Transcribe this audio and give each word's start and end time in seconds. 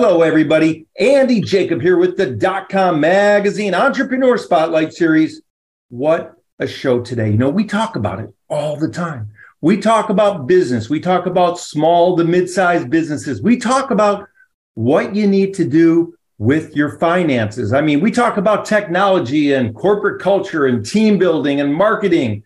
Hello, 0.00 0.22
everybody. 0.22 0.86
Andy 1.00 1.40
Jacob 1.40 1.80
here 1.80 1.96
with 1.96 2.16
the 2.16 2.28
Dotcom 2.28 3.00
Magazine 3.00 3.74
Entrepreneur 3.74 4.38
Spotlight 4.38 4.92
Series. 4.92 5.42
What 5.88 6.34
a 6.60 6.68
show 6.68 7.00
today. 7.00 7.32
You 7.32 7.36
know, 7.36 7.50
we 7.50 7.64
talk 7.64 7.96
about 7.96 8.20
it 8.20 8.32
all 8.48 8.76
the 8.76 8.88
time. 8.88 9.32
We 9.60 9.76
talk 9.76 10.08
about 10.08 10.46
business. 10.46 10.88
We 10.88 11.00
talk 11.00 11.26
about 11.26 11.58
small 11.58 12.16
to 12.16 12.22
mid-sized 12.22 12.88
businesses. 12.88 13.42
We 13.42 13.56
talk 13.56 13.90
about 13.90 14.28
what 14.74 15.16
you 15.16 15.26
need 15.26 15.52
to 15.54 15.64
do 15.64 16.14
with 16.38 16.76
your 16.76 16.96
finances. 17.00 17.72
I 17.72 17.80
mean, 17.80 17.98
we 17.98 18.12
talk 18.12 18.36
about 18.36 18.66
technology 18.66 19.52
and 19.54 19.74
corporate 19.74 20.22
culture 20.22 20.66
and 20.66 20.86
team 20.86 21.18
building 21.18 21.60
and 21.60 21.74
marketing 21.74 22.44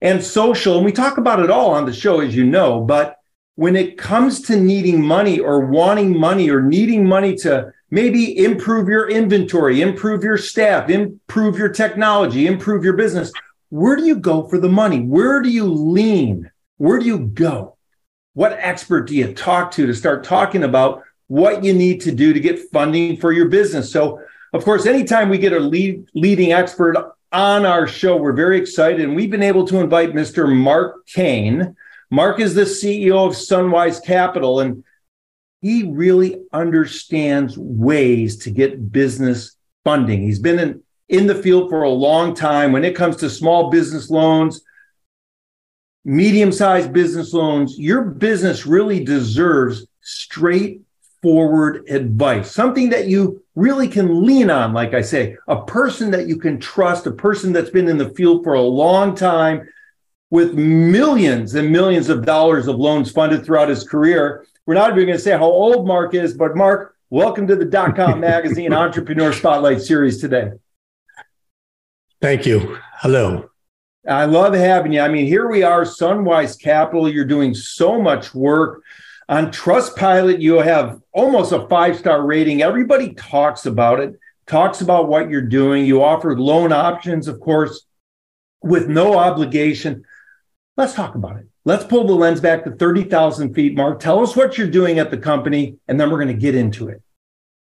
and 0.00 0.20
social. 0.20 0.74
And 0.74 0.84
we 0.84 0.90
talk 0.90 1.16
about 1.16 1.38
it 1.38 1.48
all 1.48 1.70
on 1.70 1.86
the 1.86 1.92
show, 1.92 2.18
as 2.18 2.34
you 2.34 2.44
know. 2.44 2.80
But 2.80 3.17
when 3.58 3.74
it 3.74 3.98
comes 3.98 4.40
to 4.40 4.54
needing 4.54 5.04
money 5.04 5.40
or 5.40 5.58
wanting 5.58 6.16
money 6.16 6.48
or 6.48 6.62
needing 6.62 7.04
money 7.04 7.34
to 7.34 7.72
maybe 7.90 8.38
improve 8.44 8.88
your 8.88 9.10
inventory, 9.10 9.82
improve 9.82 10.22
your 10.22 10.38
staff, 10.38 10.88
improve 10.88 11.58
your 11.58 11.68
technology, 11.68 12.46
improve 12.46 12.84
your 12.84 12.92
business, 12.92 13.32
where 13.70 13.96
do 13.96 14.04
you 14.06 14.14
go 14.14 14.46
for 14.46 14.58
the 14.58 14.68
money? 14.68 15.00
Where 15.00 15.42
do 15.42 15.50
you 15.50 15.64
lean? 15.64 16.48
Where 16.76 17.00
do 17.00 17.04
you 17.04 17.18
go? 17.18 17.76
What 18.34 18.56
expert 18.60 19.08
do 19.08 19.16
you 19.16 19.34
talk 19.34 19.72
to 19.72 19.88
to 19.88 19.92
start 19.92 20.22
talking 20.22 20.62
about 20.62 21.02
what 21.26 21.64
you 21.64 21.72
need 21.72 22.00
to 22.02 22.12
do 22.12 22.32
to 22.32 22.38
get 22.38 22.70
funding 22.70 23.16
for 23.16 23.32
your 23.32 23.48
business? 23.48 23.90
So, 23.90 24.20
of 24.52 24.64
course, 24.64 24.86
anytime 24.86 25.30
we 25.30 25.38
get 25.38 25.52
a 25.52 25.58
lead, 25.58 26.08
leading 26.14 26.52
expert 26.52 26.94
on 27.32 27.66
our 27.66 27.88
show, 27.88 28.18
we're 28.18 28.34
very 28.34 28.56
excited. 28.56 29.00
And 29.00 29.16
we've 29.16 29.32
been 29.32 29.42
able 29.42 29.66
to 29.66 29.80
invite 29.80 30.12
Mr. 30.12 30.48
Mark 30.48 31.08
Kane 31.08 31.74
Mark 32.10 32.40
is 32.40 32.54
the 32.54 32.62
CEO 32.62 33.26
of 33.26 33.34
Sunwise 33.34 34.02
Capital, 34.02 34.60
and 34.60 34.82
he 35.60 35.84
really 35.84 36.40
understands 36.52 37.58
ways 37.58 38.38
to 38.38 38.50
get 38.50 38.92
business 38.92 39.56
funding. 39.84 40.22
He's 40.22 40.38
been 40.38 40.58
in, 40.58 40.82
in 41.08 41.26
the 41.26 41.34
field 41.34 41.68
for 41.68 41.82
a 41.82 41.90
long 41.90 42.34
time 42.34 42.72
when 42.72 42.84
it 42.84 42.96
comes 42.96 43.16
to 43.16 43.28
small 43.28 43.68
business 43.68 44.08
loans, 44.08 44.62
medium 46.04 46.52
sized 46.52 46.92
business 46.92 47.34
loans. 47.34 47.78
Your 47.78 48.02
business 48.02 48.64
really 48.64 49.04
deserves 49.04 49.86
straightforward 50.00 51.88
advice, 51.90 52.50
something 52.50 52.88
that 52.90 53.08
you 53.08 53.42
really 53.54 53.88
can 53.88 54.24
lean 54.24 54.48
on. 54.48 54.72
Like 54.72 54.94
I 54.94 55.02
say, 55.02 55.36
a 55.46 55.62
person 55.62 56.10
that 56.12 56.26
you 56.26 56.38
can 56.38 56.58
trust, 56.58 57.06
a 57.06 57.12
person 57.12 57.52
that's 57.52 57.70
been 57.70 57.88
in 57.88 57.98
the 57.98 58.10
field 58.10 58.44
for 58.44 58.54
a 58.54 58.62
long 58.62 59.14
time 59.14 59.68
with 60.30 60.54
millions 60.54 61.54
and 61.54 61.70
millions 61.70 62.08
of 62.08 62.24
dollars 62.24 62.68
of 62.68 62.76
loans 62.76 63.10
funded 63.10 63.44
throughout 63.44 63.68
his 63.68 63.84
career. 63.84 64.46
We're 64.66 64.74
not 64.74 64.90
even 64.90 65.06
going 65.06 65.16
to 65.16 65.22
say 65.22 65.32
how 65.32 65.44
old 65.44 65.86
Mark 65.86 66.14
is, 66.14 66.34
but 66.34 66.54
Mark, 66.54 66.94
welcome 67.10 67.46
to 67.46 67.56
the 67.56 67.64
Dot 67.64 67.96
Com 67.96 68.20
Magazine 68.20 68.72
Entrepreneur 68.72 69.32
Spotlight 69.32 69.80
Series 69.80 70.20
today. 70.20 70.52
Thank 72.20 72.46
you. 72.46 72.78
Hello. 72.96 73.50
I 74.06 74.24
love 74.24 74.54
having 74.54 74.92
you. 74.92 75.00
I 75.00 75.08
mean, 75.08 75.26
here 75.26 75.48
we 75.48 75.62
are, 75.62 75.82
Sunwise 75.82 76.60
Capital. 76.60 77.08
You're 77.08 77.24
doing 77.24 77.54
so 77.54 78.00
much 78.00 78.34
work. 78.34 78.82
On 79.28 79.48
Trustpilot, 79.48 80.40
you 80.40 80.54
have 80.54 81.02
almost 81.12 81.52
a 81.52 81.68
five 81.68 81.98
star 81.98 82.24
rating. 82.24 82.62
Everybody 82.62 83.12
talks 83.14 83.66
about 83.66 84.00
it, 84.00 84.18
talks 84.46 84.80
about 84.80 85.08
what 85.08 85.28
you're 85.28 85.42
doing. 85.42 85.84
You 85.84 86.02
offer 86.02 86.38
loan 86.38 86.72
options, 86.72 87.28
of 87.28 87.38
course, 87.40 87.84
with 88.62 88.88
no 88.88 89.18
obligation. 89.18 90.04
Let's 90.78 90.94
talk 90.94 91.16
about 91.16 91.36
it. 91.38 91.46
Let's 91.64 91.82
pull 91.82 92.06
the 92.06 92.14
lens 92.14 92.40
back 92.40 92.62
to 92.62 92.70
30,000 92.70 93.52
feet, 93.52 93.74
Mark. 93.74 93.98
Tell 93.98 94.20
us 94.20 94.36
what 94.36 94.56
you're 94.56 94.70
doing 94.70 95.00
at 95.00 95.10
the 95.10 95.18
company, 95.18 95.76
and 95.88 96.00
then 96.00 96.08
we're 96.08 96.22
going 96.22 96.28
to 96.28 96.40
get 96.40 96.54
into 96.54 96.86
it. 96.86 97.02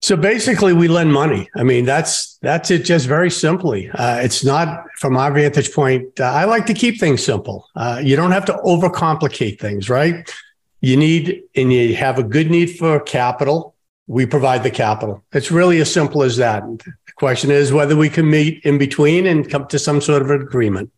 So 0.00 0.16
basically, 0.16 0.72
we 0.72 0.86
lend 0.86 1.12
money. 1.12 1.50
I 1.56 1.64
mean, 1.64 1.84
that's 1.84 2.38
that's 2.40 2.70
it. 2.70 2.84
Just 2.84 3.06
very 3.06 3.30
simply, 3.30 3.90
uh, 3.90 4.18
it's 4.20 4.44
not 4.44 4.86
from 4.98 5.16
our 5.16 5.32
vantage 5.32 5.74
point. 5.74 6.20
Uh, 6.20 6.24
I 6.24 6.44
like 6.44 6.66
to 6.66 6.72
keep 6.72 7.00
things 7.00 7.22
simple. 7.22 7.68
Uh, 7.74 8.00
you 8.02 8.14
don't 8.14 8.30
have 8.30 8.44
to 8.46 8.54
overcomplicate 8.64 9.60
things, 9.60 9.90
right? 9.90 10.32
You 10.80 10.96
need 10.96 11.42
and 11.56 11.72
you 11.72 11.96
have 11.96 12.18
a 12.18 12.22
good 12.22 12.48
need 12.48 12.78
for 12.78 13.00
capital. 13.00 13.74
We 14.06 14.24
provide 14.24 14.62
the 14.62 14.70
capital. 14.70 15.22
It's 15.32 15.50
really 15.50 15.80
as 15.80 15.92
simple 15.92 16.22
as 16.22 16.36
that. 16.38 16.62
The 16.78 17.12
question 17.16 17.50
is 17.50 17.72
whether 17.72 17.96
we 17.96 18.08
can 18.08 18.30
meet 18.30 18.64
in 18.64 18.78
between 18.78 19.26
and 19.26 19.50
come 19.50 19.66
to 19.66 19.78
some 19.78 20.00
sort 20.00 20.22
of 20.22 20.30
agreement. 20.30 20.90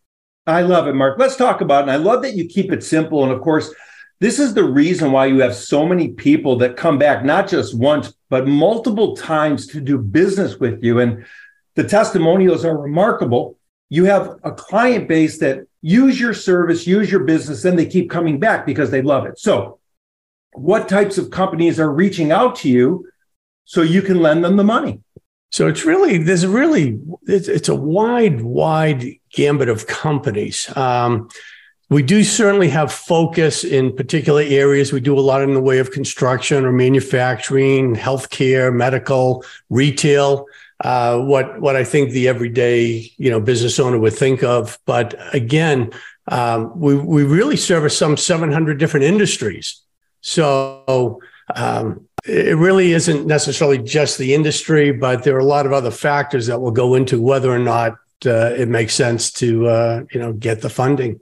I 0.45 0.61
love 0.61 0.87
it, 0.87 0.93
Mark. 0.93 1.17
Let's 1.17 1.35
talk 1.37 1.61
about 1.61 1.79
it. 1.79 1.81
And 1.83 1.91
I 1.91 1.95
love 1.95 2.21
that 2.23 2.35
you 2.35 2.47
keep 2.47 2.71
it 2.71 2.83
simple. 2.83 3.23
And 3.23 3.31
of 3.31 3.41
course, 3.41 3.73
this 4.19 4.39
is 4.39 4.53
the 4.53 4.63
reason 4.63 5.11
why 5.11 5.27
you 5.27 5.39
have 5.41 5.55
so 5.55 5.85
many 5.85 6.09
people 6.09 6.57
that 6.57 6.77
come 6.77 6.97
back, 6.97 7.23
not 7.23 7.47
just 7.47 7.77
once, 7.77 8.13
but 8.29 8.47
multiple 8.47 9.15
times 9.15 9.67
to 9.67 9.81
do 9.81 9.97
business 9.97 10.59
with 10.59 10.83
you. 10.83 10.99
And 10.99 11.25
the 11.75 11.83
testimonials 11.83 12.65
are 12.65 12.77
remarkable. 12.77 13.57
You 13.89 14.05
have 14.05 14.39
a 14.43 14.51
client 14.51 15.07
base 15.07 15.39
that 15.39 15.65
use 15.81 16.19
your 16.19 16.33
service, 16.33 16.87
use 16.87 17.11
your 17.11 17.23
business, 17.23 17.65
and 17.65 17.77
they 17.77 17.85
keep 17.85 18.09
coming 18.09 18.39
back 18.39 18.65
because 18.65 18.91
they 18.91 19.01
love 19.01 19.25
it. 19.25 19.39
So, 19.39 19.79
what 20.53 20.87
types 20.87 21.17
of 21.17 21.31
companies 21.31 21.79
are 21.79 21.91
reaching 21.91 22.31
out 22.31 22.55
to 22.57 22.69
you 22.69 23.07
so 23.65 23.81
you 23.81 24.01
can 24.01 24.21
lend 24.21 24.43
them 24.43 24.55
the 24.55 24.63
money? 24.63 25.01
So 25.53 25.67
it's 25.67 25.85
really 25.85 26.17
there's 26.17 26.47
really 26.47 26.99
it's, 27.27 27.47
it's 27.47 27.69
a 27.69 27.75
wide 27.75 28.41
wide 28.41 29.05
gambit 29.31 29.69
of 29.69 29.85
companies. 29.85 30.75
Um, 30.75 31.29
we 31.91 32.01
do 32.01 32.23
certainly 32.23 32.69
have 32.69 32.91
focus 32.91 33.63
in 33.63 33.95
particular 33.95 34.41
areas. 34.41 34.91
We 34.91 34.99
do 34.99 35.15
a 35.15 35.21
lot 35.21 35.43
in 35.43 35.53
the 35.53 35.61
way 35.61 35.77
of 35.77 35.91
construction 35.91 36.65
or 36.65 36.71
manufacturing, 36.71 37.95
healthcare, 37.95 38.73
medical, 38.73 39.45
retail. 39.69 40.47
Uh, 40.83 41.19
what 41.19 41.61
what 41.61 41.75
I 41.75 41.83
think 41.83 42.09
the 42.09 42.27
everyday 42.27 43.11
you 43.17 43.29
know 43.29 43.39
business 43.39 43.79
owner 43.79 43.99
would 43.99 44.13
think 44.13 44.41
of. 44.41 44.79
But 44.87 45.13
again, 45.35 45.91
um, 46.29 46.79
we 46.79 46.95
we 46.95 47.23
really 47.23 47.57
service 47.57 47.95
some 47.95 48.17
700 48.17 48.79
different 48.79 49.03
industries. 49.03 49.83
So 50.21 51.21
um, 51.55 52.07
it 52.25 52.57
really 52.57 52.93
isn't 52.93 53.27
necessarily 53.27 53.77
just 53.77 54.17
the 54.17 54.33
industry, 54.33 54.91
but 54.91 55.23
there 55.23 55.35
are 55.35 55.39
a 55.39 55.45
lot 55.45 55.65
of 55.65 55.73
other 55.73 55.91
factors 55.91 56.47
that 56.47 56.61
will 56.61 56.71
go 56.71 56.95
into 56.95 57.21
whether 57.21 57.51
or 57.51 57.59
not 57.59 57.97
uh, 58.25 58.53
it 58.55 58.69
makes 58.69 58.93
sense 58.93 59.31
to 59.31 59.67
uh, 59.67 60.03
you 60.11 60.19
know 60.19 60.33
get 60.33 60.61
the 60.61 60.69
funding. 60.69 61.19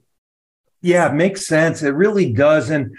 Yeah, 0.81 1.09
it 1.09 1.15
makes 1.15 1.47
sense. 1.47 1.83
It 1.83 1.93
really 1.95 2.31
does. 2.31 2.69
And 2.69 2.97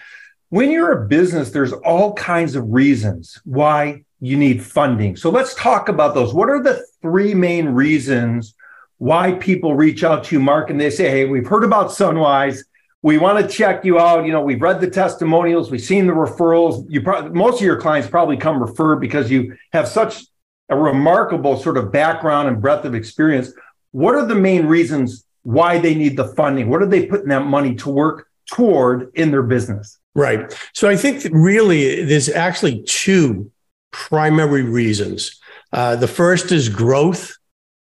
when 0.49 0.71
you're 0.71 0.93
a 0.93 1.07
business, 1.07 1.51
there's 1.51 1.73
all 1.73 2.13
kinds 2.15 2.55
of 2.55 2.69
reasons 2.73 3.41
why 3.45 4.05
you 4.21 4.37
need 4.37 4.65
funding. 4.65 5.17
So 5.17 5.31
let's 5.31 5.55
talk 5.55 5.89
about 5.89 6.15
those. 6.15 6.33
What 6.33 6.49
are 6.49 6.63
the 6.63 6.85
three 7.01 7.35
main 7.35 7.69
reasons 7.69 8.55
why 8.99 9.33
people 9.33 9.75
reach 9.75 10.05
out 10.05 10.25
to 10.25 10.37
you, 10.37 10.41
Mark, 10.41 10.71
and 10.71 10.81
they 10.81 10.91
say, 10.91 11.09
"Hey, 11.09 11.25
we've 11.25 11.47
heard 11.47 11.65
about 11.65 11.91
Sunwise." 11.91 12.65
We 13.03 13.19
want 13.19 13.39
to 13.39 13.49
check 13.53 13.85
you 13.85 13.99
out. 13.99 14.25
You 14.25 14.33
know, 14.33 14.41
we've 14.41 14.63
read 14.63 14.81
the 14.81 14.89
testimonials, 14.89 15.71
we've 15.71 15.81
seen 15.81 16.07
the 16.07 16.13
referrals. 16.13 16.87
You 16.89 17.03
probably 17.03 17.31
most 17.31 17.61
of 17.61 17.67
your 17.67 17.81
clients 17.81 18.09
probably 18.09 18.37
come 18.37 18.63
referred 18.63 19.01
because 19.01 19.31
you 19.31 19.57
have 19.73 19.89
such 19.89 20.25
a 20.69 20.77
remarkable 20.77 21.57
sort 21.57 21.77
of 21.77 21.93
background 21.93 22.49
and 22.49 22.61
breadth 22.61 22.85
of 22.85 22.95
experience. 22.95 23.53
What 23.91 24.15
are 24.15 24.25
the 24.25 24.35
main 24.35 24.67
reasons 24.67 25.27
why 25.43 25.79
they 25.79 25.95
need 25.95 26.17
the 26.17 26.29
funding? 26.29 26.71
What 26.71 26.81
are 26.83 26.87
they 26.87 27.07
putting 27.07 27.29
that 27.29 27.45
money 27.45 27.75
to 27.77 27.91
work 27.91 28.29
toward 28.51 29.11
in 29.15 29.31
their 29.31 29.43
business? 29.43 29.99
Right. 30.15 30.57
So 30.73 30.89
I 30.89 30.97
think 30.97 31.27
really 31.33 32.05
there's 32.05 32.29
actually 32.29 32.83
two 32.85 33.51
primary 33.91 34.63
reasons. 34.63 35.41
Uh, 35.73 35.97
the 35.97 36.09
first 36.09 36.53
is 36.53 36.69
growth, 36.69 37.35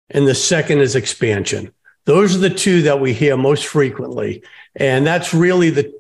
and 0.10 0.28
the 0.28 0.36
second 0.36 0.80
is 0.80 0.96
expansion. 0.96 1.74
Those 2.06 2.36
are 2.36 2.40
the 2.40 2.50
two 2.50 2.84
that 2.84 3.00
we 3.00 3.14
hear 3.14 3.36
most 3.36 3.66
frequently. 3.68 4.44
And 4.76 5.06
that's 5.06 5.34
really 5.34 5.70
the 5.70 5.94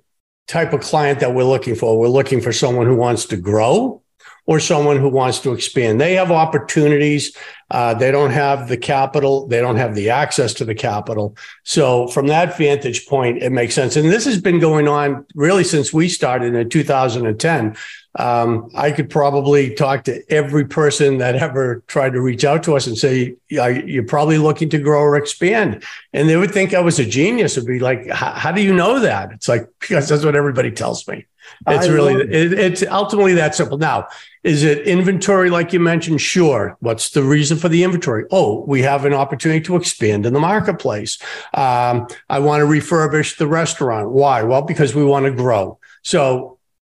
type 0.47 0.73
of 0.73 0.81
client 0.81 1.19
that 1.19 1.33
we're 1.33 1.43
looking 1.43 1.75
for. 1.75 1.97
We're 1.97 2.07
looking 2.07 2.41
for 2.41 2.53
someone 2.53 2.85
who 2.85 2.95
wants 2.95 3.25
to 3.25 3.37
grow 3.37 4.03
or 4.47 4.59
someone 4.59 4.97
who 4.97 5.09
wants 5.09 5.39
to 5.39 5.53
expand. 5.53 5.99
They 5.99 6.13
have 6.13 6.31
opportunities. 6.31 7.35
Uh, 7.71 7.95
they 7.95 8.11
don't 8.11 8.29
have 8.29 8.67
the 8.67 8.77
capital. 8.77 9.47
They 9.47 9.59
don't 9.59 9.77
have 9.77 9.95
the 9.95 10.11
access 10.11 10.53
to 10.55 10.65
the 10.65 10.75
capital. 10.75 11.35
So 11.63 12.07
from 12.09 12.27
that 12.27 12.55
vantage 12.55 13.07
point, 13.07 13.41
it 13.41 13.51
makes 13.51 13.73
sense. 13.73 13.95
And 13.95 14.11
this 14.11 14.25
has 14.25 14.39
been 14.39 14.59
going 14.59 14.87
on 14.87 15.25
really 15.33 15.63
since 15.63 15.91
we 15.91 16.09
started 16.09 16.53
in 16.53 16.69
2010. 16.69 17.75
Um, 18.17 18.69
I 18.75 18.91
could 18.91 19.09
probably 19.09 19.73
talk 19.75 20.05
to 20.05 20.23
every 20.31 20.65
person 20.65 21.17
that 21.17 21.35
ever 21.35 21.83
tried 21.87 22.13
to 22.13 22.21
reach 22.21 22.45
out 22.45 22.63
to 22.63 22.75
us 22.75 22.87
and 22.87 22.97
say, 22.97 23.35
you're 23.49 24.05
probably 24.05 24.37
looking 24.37 24.69
to 24.69 24.77
grow 24.77 25.01
or 25.01 25.17
expand. 25.17 25.83
And 26.13 26.29
they 26.29 26.37
would 26.37 26.51
think 26.51 26.73
I 26.73 26.79
was 26.79 26.97
a 26.99 27.05
genius. 27.05 27.57
It'd 27.57 27.67
be 27.67 27.79
like, 27.79 28.09
how 28.09 28.51
do 28.51 28.61
you 28.61 28.73
know 28.73 28.99
that? 28.99 29.31
It's 29.31 29.47
like, 29.47 29.67
because 29.79 30.07
that's 30.09 30.23
what 30.23 30.35
everybody 30.35 30.71
tells 30.71 31.07
me. 31.07 31.25
It's 31.67 31.85
I 31.85 31.89
really, 31.89 32.15
it, 32.15 32.53
it's 32.53 32.83
ultimately 32.83 33.35
that 33.35 33.53
simple. 33.53 33.77
Now, 33.77 34.07
is 34.43 34.63
it 34.63 34.87
inventory 34.87 35.49
like 35.49 35.73
you 35.73 35.79
mentioned? 35.79 36.21
Sure. 36.21 36.75
What's 36.79 37.11
the 37.11 37.23
reason 37.23 37.57
for 37.57 37.69
the 37.69 37.83
inventory? 37.83 38.25
Oh, 38.31 38.63
we 38.67 38.81
have 38.81 39.05
an 39.05 39.13
opportunity 39.13 39.61
to 39.65 39.75
expand 39.75 40.25
in 40.25 40.33
the 40.33 40.39
marketplace. 40.39 41.19
Um, 41.53 42.07
I 42.29 42.39
want 42.39 42.61
to 42.61 42.65
refurbish 42.65 43.37
the 43.37 43.47
restaurant. 43.47 44.09
Why? 44.09 44.43
Well, 44.43 44.63
because 44.63 44.95
we 44.95 45.03
want 45.03 45.25
to 45.25 45.31
grow. 45.31 45.79
So 46.01 46.54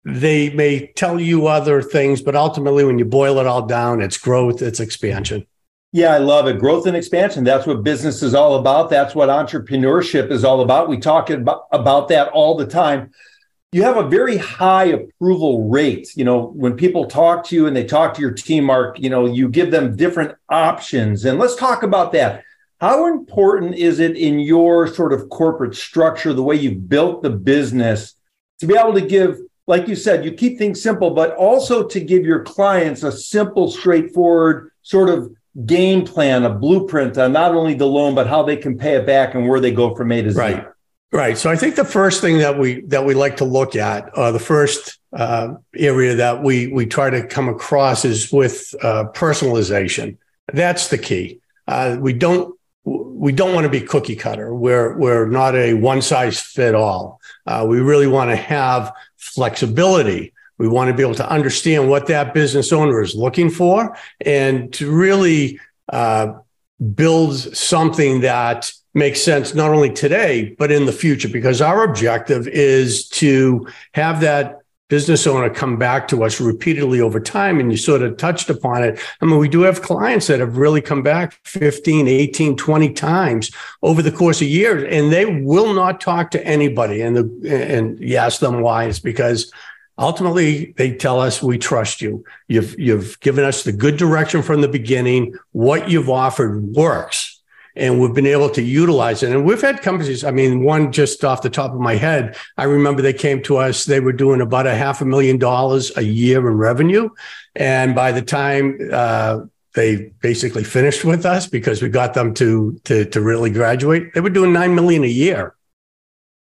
they 0.09 0.49
may 0.51 0.87
tell 0.97 1.21
you 1.21 1.49
other 1.49 1.83
things, 1.83 2.23
but 2.23 2.35
ultimately, 2.35 2.83
when 2.83 2.99
you 2.99 3.05
boil 3.05 3.39
it 3.39 3.47
all 3.47 3.67
down, 3.67 4.01
it's 4.01 4.17
growth, 4.17 4.63
it's 4.63 4.81
expansion. 4.81 5.47
Yeah, 5.93 6.15
I 6.15 6.19
love 6.19 6.47
it. 6.49 6.59
Growth 6.59 6.87
and 6.87 6.97
expansion. 6.97 7.45
That's 7.45 7.67
what 7.67 7.83
business 7.83 8.23
is 8.23 8.35
all 8.35 8.57
about. 8.57 8.89
That's 8.89 9.15
what 9.15 9.29
entrepreneurship 9.29 10.31
is 10.31 10.45
all 10.45 10.61
about. 10.61 10.89
We 10.89 10.99
talk 10.99 11.29
about, 11.31 12.09
that 12.09 12.29
all 12.29 12.57
the 12.57 12.67
time. 12.67 13.11
You 13.73 13.83
have 13.83 13.99
a 13.99 14.09
very 14.09 14.39
high 14.39 14.87
approval 14.87 15.69
rate. 15.69 16.09
You 16.15 16.25
know, 16.25 16.53
when 16.55 16.75
people 16.75 17.05
talk 17.07 17.45
to 17.47 17.55
you 17.55 17.67
and 17.67 17.77
they 17.77 17.85
talk 17.85 18.15
to 18.15 18.23
your 18.23 18.33
team, 18.33 18.65
Mark, 18.65 18.99
you 18.99 19.11
know, 19.11 19.27
you 19.27 19.49
give 19.49 19.71
them 19.71 19.95
different 19.95 20.35
options. 20.49 21.27
And 21.27 21.39
let's 21.39 21.57
talk 21.57 21.83
about 21.83 22.13
that. 22.13 22.45
How 22.81 23.07
important 23.07 23.75
is 23.75 23.99
it 23.99 24.17
in 24.17 24.41
your 24.41 24.87
sort 24.87 25.13
of 25.13 25.29
corporate 25.29 25.75
structure, 25.75 26.33
the 26.33 26.43
way 26.43 26.57
you've 26.57 26.89
built 26.89 27.23
the 27.23 27.31
business, 27.31 28.15
to 28.61 28.67
be 28.67 28.77
able 28.77 28.95
to 28.95 29.01
give 29.01 29.39
like 29.69 29.87
you 29.87 29.95
said, 29.95 30.25
you 30.25 30.33
keep 30.33 30.57
things 30.59 30.83
simple, 30.83 31.11
but 31.11 31.37
also 31.37 31.87
to 31.87 32.01
give 32.01 32.25
your 32.25 32.43
clients 32.43 33.03
a 33.03 33.13
simple, 33.13 33.71
straightforward 33.71 34.73
sort 34.83 35.11
of 35.11 35.31
game 35.67 36.07
plan, 36.07 36.45
a 36.45 36.51
blueprint 36.51 37.19
on 37.19 37.33
not 37.33 37.55
only 37.55 37.75
the 37.75 37.87
loan, 37.87 38.15
but 38.15 38.27
how 38.27 38.43
they 38.43 38.57
can 38.57 38.79
pay 38.79 38.95
it 38.95 39.07
back 39.07 39.35
and 39.35 39.47
where 39.47 39.61
they 39.61 39.71
go 39.71 39.95
from 39.95 40.11
A 40.11 40.23
to 40.23 40.33
Z. 40.33 40.39
Right. 40.39 40.67
Right. 41.13 41.39
So 41.39 41.51
I 41.51 41.57
think 41.57 41.77
the 41.77 41.85
first 41.85 42.21
thing 42.21 42.39
that 42.39 42.59
we 42.59 42.83
that 42.83 43.07
we 43.07 43.15
like 43.15 43.39
to 43.39 43.47
look 43.47 43.77
at, 43.77 44.11
uh, 44.15 44.31
the 44.31 44.39
first 44.39 44.99
uh, 45.15 45.55
area 45.75 46.17
that 46.17 46.43
we 46.43 46.67
we 46.67 46.85
try 46.85 47.09
to 47.09 47.27
come 47.27 47.49
across 47.49 48.05
is 48.05 48.31
with 48.31 48.75
uh, 48.83 49.05
personalization. 49.15 50.19
That's 50.53 50.89
the 50.89 50.99
key. 50.99 51.41
Uh, 51.67 51.97
we 51.99 52.13
don't 52.13 52.55
we 52.85 53.33
don't 53.33 53.55
want 53.55 53.65
to 53.65 53.71
be 53.71 53.81
cookie 53.81 54.17
cutter. 54.17 54.55
We're 54.55 54.99
we're 54.99 55.27
not 55.27 55.55
a 55.57 55.73
one 55.75 56.03
size 56.03 56.41
fit 56.41 56.75
all. 56.75 57.21
Uh, 57.47 57.65
we 57.67 57.81
really 57.81 58.07
want 58.07 58.31
to 58.31 58.37
have 58.37 58.93
flexibility. 59.19 60.33
We 60.57 60.69
want 60.69 60.89
to 60.89 60.95
be 60.95 61.03
able 61.03 61.15
to 61.17 61.31
understand 61.31 61.89
what 61.89 62.07
that 62.07 62.35
business 62.35 62.73
owner 62.73 63.01
is 63.03 63.15
looking 63.15 63.51
for 63.51 63.97
and 64.21 64.73
to 64.75 64.91
really 64.91 65.61
uh, 65.93 66.39
build 66.95 67.37
something 67.57 68.23
that 68.23 68.73
makes 68.95 69.23
sense 69.23 69.55
not 69.55 69.71
only 69.71 69.91
today, 69.91 70.57
but 70.59 70.73
in 70.73 70.87
the 70.87 70.93
future, 70.93 71.29
because 71.29 71.61
our 71.61 71.85
objective 71.85 72.49
is 72.49 73.09
to 73.09 73.69
have 73.93 74.21
that 74.23 74.59
business 74.89 75.27
owner 75.27 75.51
come 75.51 75.77
back 75.77 76.09
to 76.09 76.25
us 76.25 76.41
repeatedly 76.41 77.01
over 77.01 77.21
time. 77.21 77.61
And 77.61 77.71
you 77.71 77.77
sort 77.77 78.03
of 78.03 78.17
touched 78.17 78.51
upon 78.51 78.83
it. 78.83 79.01
I 79.21 79.27
mean, 79.27 79.39
we 79.39 79.49
do 79.49 79.63
have 79.63 79.83
clients 79.83 80.27
that 80.27 80.41
have 80.41 80.57
really 80.57 80.81
come 80.81 81.03
back 81.03 81.39
15, 81.45 82.09
18, 82.09 82.57
20 82.57 82.93
times 82.95 83.51
over 83.83 84.03
the 84.03 84.13
course 84.13 84.41
of 84.41 84.49
years, 84.49 84.85
and 84.91 85.13
they 85.13 85.27
will 85.27 85.75
not 85.75 86.01
talk 86.01 86.31
to 86.33 86.47
anybody. 86.47 87.03
And, 87.03 87.17
the, 87.17 87.75
and 87.75 88.01
you 88.01 88.17
ask 88.17 88.41
them 88.41 88.61
why, 88.63 88.85
it's 88.85 88.99
because 88.99 89.53
ultimately 89.99 90.73
they 90.77 90.95
tell 90.95 91.21
us 91.21 91.43
we 91.43 91.59
trust 91.59 92.01
you. 92.01 92.25
You've, 92.47 92.79
you've 92.79 93.21
given 93.21 93.45
us 93.45 93.65
the 93.65 93.73
good 93.73 93.97
direction 93.97 94.43
from 94.43 94.63
the 94.63 94.69
beginning. 94.69 95.35
What 95.53 95.91
you've 95.91 96.11
offered 96.11 96.75
works 96.75 97.38
and 97.79 98.01
we've 98.01 98.13
been 98.13 98.27
able 98.27 98.51
to 98.51 98.61
utilize 98.61 99.23
it. 99.23 99.31
And 99.31 99.45
we've 99.45 99.61
had 99.61 99.83
companies, 99.83 100.25
I 100.25 100.33
mean, 100.33 100.65
one 100.65 100.91
just 100.91 101.25
off 101.25 101.43
the 101.43 101.51
top 101.51 101.73
of 101.73 101.81
my 101.81 101.95
head, 101.95 102.37
I 102.57 102.65
remember 102.65 103.03
they 103.03 103.13
came 103.13 103.41
to 103.45 103.59
us, 103.59 103.85
they 103.85 104.01
were 104.01 104.13
doing 104.13 104.41
about 104.41 104.67
a 104.67 104.75
half 104.75 105.01
a 105.01 105.05
million 105.05 105.39
dollars 105.39 105.97
a 105.97 106.03
year 106.03 106.39
in 106.39 106.57
revenue. 106.57 107.09
And 107.55 107.95
by 107.95 108.11
the 108.11 108.21
time 108.21 108.79
uh, 108.93 109.43
they 109.75 110.13
basically 110.21 110.65
finished 110.65 111.05
with 111.05 111.25
us 111.25 111.47
because 111.47 111.81
we 111.81 111.89
got 111.89 112.15
them 112.15 112.35
to, 112.35 112.81
to, 112.85 113.05
to 113.05 113.21
really 113.21 113.51
graduate, 113.51 114.13
they 114.13 114.21
were 114.21 114.31
doing 114.31 114.53
9 114.53 114.75
million 114.75 115.05
a 115.05 115.07
year. 115.07 115.55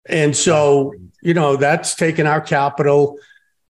And 0.07 0.35
so, 0.35 0.95
you 1.21 1.35
know, 1.35 1.55
that's 1.55 1.93
taken 1.93 2.25
our 2.25 2.41
capital. 2.41 3.19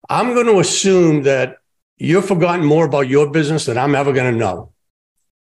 I'm 0.10 0.34
going 0.34 0.48
to 0.48 0.60
assume 0.60 1.24
that 1.24 1.58
you've 1.98 2.26
forgotten 2.26 2.66
more 2.66 2.86
about 2.86 3.10
your 3.10 3.30
business 3.30 3.66
than 3.66 3.78
I'm 3.78 3.94
ever 3.94 4.14
going 4.14 4.32
to 4.32 4.40
know. 4.40 4.72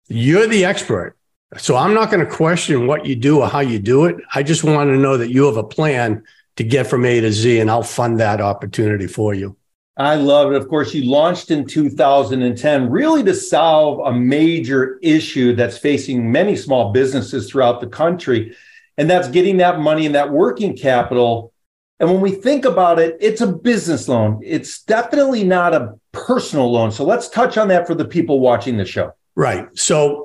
You're 0.08 0.48
the 0.48 0.66
expert. 0.66 1.16
So 1.58 1.76
I'm 1.76 1.94
not 1.94 2.12
going 2.12 2.26
to 2.26 2.32
question 2.32 2.86
what 2.86 3.06
you 3.06 3.16
do 3.16 3.42
or 3.42 3.48
how 3.48 3.62
you 3.62 3.80
do 3.80 4.06
it. 4.06 4.18
I 4.36 4.44
just 4.44 4.64
want 4.64 4.90
to 4.90 4.98
know 4.98 5.18
that 5.18 5.32
you 5.32 5.46
have 5.46 5.58
a 5.58 5.64
plan 5.64 6.24
to 6.58 6.64
get 6.64 6.88
from 6.88 7.06
A 7.06 7.22
to 7.22 7.32
Z, 7.32 7.60
and 7.60 7.72
I'll 7.72 7.84
fund 7.84 8.20
that 8.20 8.42
opportunity 8.42 9.08
for 9.08 9.34
you. 9.34 9.56
I 9.98 10.16
love 10.16 10.52
it. 10.54 10.56
Of 10.56 10.70
course, 10.70 10.94
you 10.94 11.10
launched 11.10 11.52
in 11.52 11.66
2010 11.66 12.90
really 12.90 13.24
to 13.24 13.34
solve 13.34 14.00
a 14.06 14.18
major 14.18 14.98
issue 15.02 15.54
that's 15.56 15.78
facing 15.78 16.32
many 16.32 16.56
small 16.56 16.92
businesses 16.94 17.50
throughout 17.50 17.82
the 17.82 17.88
country. 17.88 18.56
And 18.98 19.10
that's 19.10 19.28
getting 19.28 19.58
that 19.58 19.80
money 19.80 20.06
and 20.06 20.16
that 20.16 20.32
working 20.32 20.76
capital. 20.76 21.54
And 22.00 22.10
when 22.10 22.22
we 22.22 22.32
think 22.32 22.64
about 22.64 23.00
it, 23.00 23.18
it's 23.20 23.42
a 23.42 23.48
business 23.48 24.08
loan. 24.08 24.40
It's 24.44 24.84
definitely 24.84 25.44
not 25.44 25.74
a 25.74 25.96
personal 26.14 26.72
loan. 26.72 26.92
So 26.92 27.04
let's 27.04 27.28
touch 27.28 27.58
on 27.58 27.68
that 27.70 27.86
for 27.86 27.96
the 27.96 28.06
people 28.06 28.40
watching 28.40 28.78
the 28.78 28.86
show. 28.86 29.14
Right. 29.36 29.68
So 29.78 30.24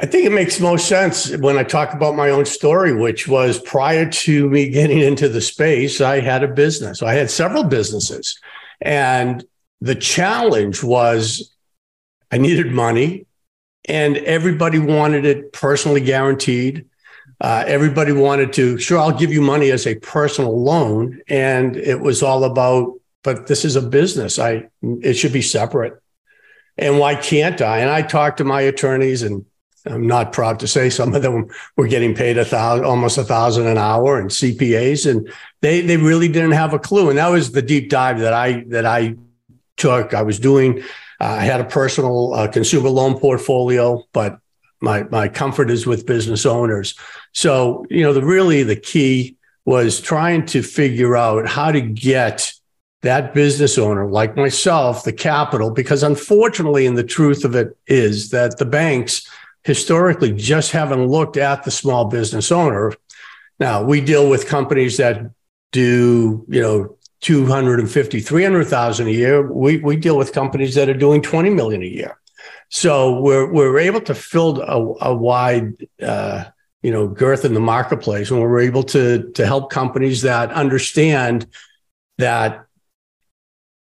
I 0.00 0.06
think 0.06 0.26
it 0.26 0.32
makes 0.32 0.60
most 0.60 0.86
sense 0.86 1.36
when 1.38 1.58
I 1.58 1.64
talk 1.64 1.92
about 1.92 2.14
my 2.14 2.30
own 2.30 2.44
story, 2.44 2.94
which 2.94 3.26
was 3.26 3.58
prior 3.58 4.08
to 4.08 4.48
me 4.48 4.68
getting 4.68 5.00
into 5.00 5.28
the 5.28 5.40
space, 5.40 6.00
I 6.00 6.20
had 6.20 6.44
a 6.44 6.48
business. 6.48 7.02
I 7.02 7.14
had 7.14 7.30
several 7.30 7.64
businesses. 7.64 8.38
And 8.80 9.44
the 9.80 9.96
challenge 9.96 10.84
was 10.84 11.52
I 12.30 12.38
needed 12.38 12.70
money 12.70 13.26
and 13.88 14.18
everybody 14.18 14.78
wanted 14.78 15.24
it 15.24 15.52
personally 15.52 16.00
guaranteed. 16.00 16.86
Uh, 17.40 17.64
everybody 17.66 18.12
wanted 18.12 18.52
to, 18.52 18.78
sure, 18.78 18.98
I'll 18.98 19.16
give 19.16 19.32
you 19.32 19.40
money 19.40 19.70
as 19.70 19.86
a 19.86 19.96
personal 19.96 20.62
loan. 20.62 21.20
And 21.28 21.76
it 21.76 22.00
was 22.00 22.22
all 22.22 22.44
about, 22.44 22.92
but 23.24 23.48
this 23.48 23.64
is 23.64 23.74
a 23.74 23.82
business. 23.82 24.38
I, 24.38 24.68
it 24.82 25.14
should 25.14 25.32
be 25.32 25.42
separate. 25.42 26.00
And 26.76 27.00
why 27.00 27.16
can't 27.16 27.60
I? 27.60 27.78
And 27.78 27.90
I 27.90 28.02
talked 28.02 28.38
to 28.38 28.44
my 28.44 28.60
attorneys 28.60 29.22
and 29.22 29.44
I'm 29.86 30.06
not 30.06 30.32
proud 30.32 30.60
to 30.60 30.68
say 30.68 30.90
some 30.90 31.14
of 31.14 31.22
them 31.22 31.48
were 31.76 31.86
getting 31.86 32.14
paid 32.14 32.38
a 32.38 32.44
thousand, 32.44 32.84
almost 32.84 33.18
a 33.18 33.24
thousand 33.24 33.66
an 33.66 33.78
hour, 33.78 34.18
and 34.18 34.30
CPAs, 34.30 35.10
and 35.10 35.32
they 35.60 35.80
they 35.80 35.96
really 35.96 36.28
didn't 36.28 36.52
have 36.52 36.74
a 36.74 36.78
clue. 36.78 37.08
And 37.08 37.18
that 37.18 37.28
was 37.28 37.52
the 37.52 37.62
deep 37.62 37.90
dive 37.90 38.18
that 38.20 38.32
I 38.32 38.64
that 38.68 38.86
I 38.86 39.16
took. 39.76 40.14
I 40.14 40.22
was 40.22 40.38
doing. 40.38 40.80
Uh, 41.20 41.24
I 41.24 41.42
had 41.42 41.60
a 41.60 41.64
personal 41.64 42.34
uh, 42.34 42.48
consumer 42.48 42.90
loan 42.90 43.18
portfolio, 43.18 44.04
but 44.12 44.38
my 44.80 45.04
my 45.04 45.28
comfort 45.28 45.70
is 45.70 45.86
with 45.86 46.06
business 46.06 46.46
owners. 46.46 46.94
So 47.32 47.86
you 47.90 48.02
know, 48.02 48.12
the 48.12 48.24
really 48.24 48.62
the 48.62 48.76
key 48.76 49.36
was 49.64 50.00
trying 50.00 50.46
to 50.46 50.62
figure 50.62 51.16
out 51.16 51.46
how 51.46 51.70
to 51.70 51.80
get 51.80 52.52
that 53.02 53.32
business 53.32 53.78
owner 53.78 54.10
like 54.10 54.34
myself 54.34 55.04
the 55.04 55.12
capital 55.12 55.70
because 55.70 56.02
unfortunately 56.02 56.84
and 56.84 56.98
the 56.98 57.04
truth 57.04 57.44
of 57.44 57.54
it 57.54 57.76
is 57.86 58.30
that 58.30 58.58
the 58.58 58.64
banks 58.64 59.27
historically 59.68 60.32
just 60.32 60.72
haven't 60.72 61.06
looked 61.06 61.36
at 61.36 61.62
the 61.62 61.70
small 61.70 62.06
business 62.06 62.50
owner. 62.50 62.94
Now 63.60 63.82
we 63.82 64.00
deal 64.00 64.30
with 64.30 64.48
companies 64.48 64.96
that 64.96 65.30
do, 65.72 66.46
you 66.48 66.62
know, 66.62 66.96
250, 67.20 68.20
300,000 68.20 69.06
a 69.06 69.10
year. 69.10 69.52
We, 69.52 69.76
we 69.76 69.96
deal 69.96 70.16
with 70.16 70.32
companies 70.32 70.74
that 70.76 70.88
are 70.88 70.94
doing 70.94 71.20
20 71.20 71.50
million 71.50 71.82
a 71.82 71.86
year. 71.86 72.18
So 72.70 73.20
we're, 73.20 73.52
we're 73.52 73.78
able 73.78 74.00
to 74.02 74.14
fill 74.14 74.62
a, 74.62 75.10
a 75.10 75.14
wide, 75.14 75.86
uh, 76.02 76.44
you 76.80 76.90
know, 76.90 77.06
girth 77.06 77.44
in 77.44 77.52
the 77.52 77.60
marketplace 77.60 78.30
and 78.30 78.40
we're 78.40 78.60
able 78.60 78.84
to, 78.84 79.30
to 79.32 79.44
help 79.44 79.70
companies 79.70 80.22
that 80.22 80.50
understand 80.50 81.46
that 82.16 82.64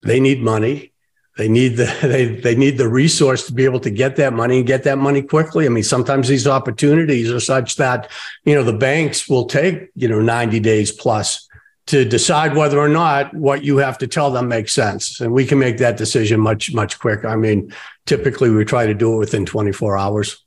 they 0.01 0.21
need 0.21 0.41
money 0.41 0.92
they 1.37 1.47
need 1.47 1.77
the 1.77 1.85
they 2.01 2.35
they 2.35 2.55
need 2.55 2.77
the 2.77 2.89
resource 2.89 3.47
to 3.47 3.53
be 3.53 3.65
able 3.65 3.79
to 3.81 3.89
get 3.89 4.15
that 4.17 4.33
money 4.33 4.57
and 4.57 4.67
get 4.67 4.83
that 4.83 4.97
money 4.97 5.21
quickly. 5.21 5.65
I 5.65 5.69
mean, 5.69 5.83
sometimes 5.83 6.27
these 6.27 6.47
opportunities 6.47 7.31
are 7.31 7.39
such 7.39 7.75
that 7.77 8.09
you 8.45 8.55
know 8.55 8.63
the 8.63 8.73
banks 8.73 9.29
will 9.29 9.45
take 9.45 9.89
you 9.95 10.07
know 10.07 10.21
90 10.21 10.59
days 10.59 10.91
plus 10.91 11.47
to 11.85 12.05
decide 12.05 12.55
whether 12.55 12.79
or 12.79 12.87
not 12.87 13.33
what 13.33 13.63
you 13.63 13.77
have 13.77 13.97
to 13.97 14.07
tell 14.07 14.31
them 14.31 14.47
makes 14.47 14.71
sense. 14.71 15.19
And 15.19 15.33
we 15.33 15.45
can 15.45 15.59
make 15.59 15.77
that 15.79 15.97
decision 15.97 16.39
much, 16.39 16.73
much 16.73 16.97
quicker. 16.99 17.27
I 17.27 17.35
mean, 17.35 17.73
typically 18.05 18.49
we 18.49 18.63
try 18.63 18.85
to 18.85 18.93
do 18.93 19.15
it 19.15 19.17
within 19.17 19.45
24 19.45 19.97
hours. 19.97 20.43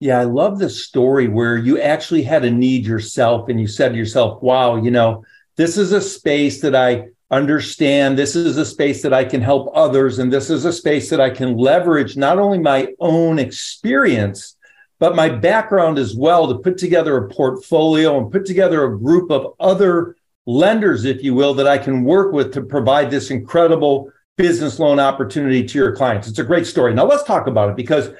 Yeah, 0.00 0.20
I 0.20 0.24
love 0.24 0.58
the 0.58 0.70
story 0.70 1.28
where 1.28 1.56
you 1.56 1.80
actually 1.80 2.22
had 2.22 2.44
a 2.44 2.50
need 2.50 2.86
yourself 2.86 3.48
and 3.48 3.60
you 3.60 3.66
said 3.66 3.90
to 3.90 3.98
yourself, 3.98 4.42
wow, 4.42 4.76
you 4.76 4.90
know, 4.90 5.24
this 5.56 5.76
is 5.76 5.92
a 5.92 6.00
space 6.00 6.62
that 6.62 6.74
I 6.74 7.08
understand. 7.30 8.18
This 8.18 8.36
is 8.36 8.56
a 8.56 8.64
space 8.64 9.02
that 9.02 9.12
I 9.12 9.24
can 9.24 9.40
help 9.40 9.70
others. 9.74 10.18
And 10.18 10.32
this 10.32 10.50
is 10.50 10.64
a 10.64 10.72
space 10.72 11.10
that 11.10 11.20
I 11.20 11.30
can 11.30 11.56
leverage 11.56 12.16
not 12.16 12.38
only 12.38 12.58
my 12.58 12.88
own 13.00 13.38
experience, 13.38 14.56
but 14.98 15.16
my 15.16 15.28
background 15.28 15.98
as 15.98 16.14
well 16.14 16.48
to 16.48 16.58
put 16.58 16.78
together 16.78 17.16
a 17.16 17.28
portfolio 17.28 18.18
and 18.18 18.30
put 18.30 18.46
together 18.46 18.84
a 18.84 18.98
group 18.98 19.30
of 19.30 19.54
other 19.58 20.16
lenders, 20.46 21.04
if 21.04 21.22
you 21.22 21.34
will, 21.34 21.54
that 21.54 21.66
I 21.66 21.78
can 21.78 22.04
work 22.04 22.32
with 22.32 22.52
to 22.54 22.62
provide 22.62 23.10
this 23.10 23.30
incredible 23.30 24.10
business 24.36 24.78
loan 24.78 25.00
opportunity 25.00 25.64
to 25.64 25.78
your 25.78 25.94
clients. 25.94 26.28
It's 26.28 26.38
a 26.38 26.44
great 26.44 26.66
story. 26.66 26.94
Now 26.94 27.06
let's 27.06 27.22
talk 27.22 27.46
about 27.46 27.70
it 27.70 27.76
because 27.76 28.10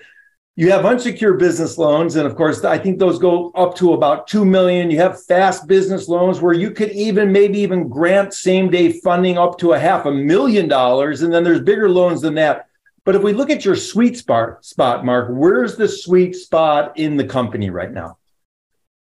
you 0.57 0.71
have 0.71 0.87
unsecured 0.87 1.39
business 1.39 1.79
loans 1.79 2.15
and 2.15 2.27
of 2.27 2.37
course 2.37 2.63
I 2.65 2.79
think 2.79 2.99
those 2.99 3.19
go 3.19 3.51
up 3.53 3.75
to 3.77 3.93
about 3.93 4.29
2 4.29 4.45
million. 4.45 4.91
You 4.91 4.99
have 4.99 5.23
fast 5.25 5.67
business 5.67 6.09
loans 6.09 6.41
where 6.41 6.55
you 6.55 6.71
could 6.71 6.93
even 6.93 7.33
maybe 7.33 7.59
even 7.59 7.89
grant 7.89 8.33
same 8.33 8.71
day 8.71 8.93
funding 9.01 9.37
up 9.37 9.59
to 9.59 9.73
a 9.73 9.79
half 9.79 10.07
a 10.07 10.13
million 10.13 10.69
dollars 10.69 11.23
and 11.23 11.33
then 11.33 11.43
there's 11.43 11.61
bigger 11.61 11.91
loans 11.91 12.21
than 12.21 12.35
that. 12.35 12.69
But 13.05 13.17
if 13.17 13.23
we 13.23 13.33
look 13.33 13.51
at 13.51 13.65
your 13.65 13.77
sweet 13.77 14.17
spot 14.17 14.65
spot 14.65 15.05
Mark, 15.05 15.29
where's 15.31 15.77
the 15.77 15.89
sweet 15.89 16.37
spot 16.37 16.97
in 16.99 17.17
the 17.17 17.25
company 17.25 17.71
right 17.71 17.93
now? 17.93 18.19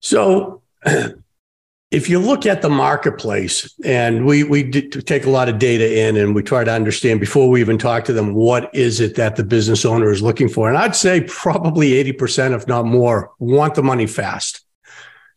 So 0.00 0.62
if 1.90 2.10
you 2.10 2.18
look 2.18 2.44
at 2.44 2.60
the 2.60 2.68
marketplace 2.68 3.74
and 3.82 4.26
we 4.26 4.44
we 4.44 4.70
take 4.70 5.24
a 5.24 5.30
lot 5.30 5.48
of 5.48 5.58
data 5.58 6.00
in 6.06 6.16
and 6.16 6.34
we 6.34 6.42
try 6.42 6.62
to 6.62 6.70
understand 6.70 7.18
before 7.18 7.48
we 7.48 7.60
even 7.60 7.78
talk 7.78 8.04
to 8.04 8.12
them 8.12 8.34
what 8.34 8.74
is 8.74 9.00
it 9.00 9.14
that 9.14 9.36
the 9.36 9.44
business 9.44 9.84
owner 9.84 10.10
is 10.10 10.20
looking 10.20 10.48
for? 10.48 10.68
And 10.68 10.76
i'd 10.76 10.96
say 10.96 11.22
probably 11.22 11.92
80% 11.92 12.54
if 12.54 12.66
not 12.66 12.84
more 12.84 13.32
want 13.38 13.74
the 13.74 13.82
money 13.82 14.06
fast. 14.06 14.64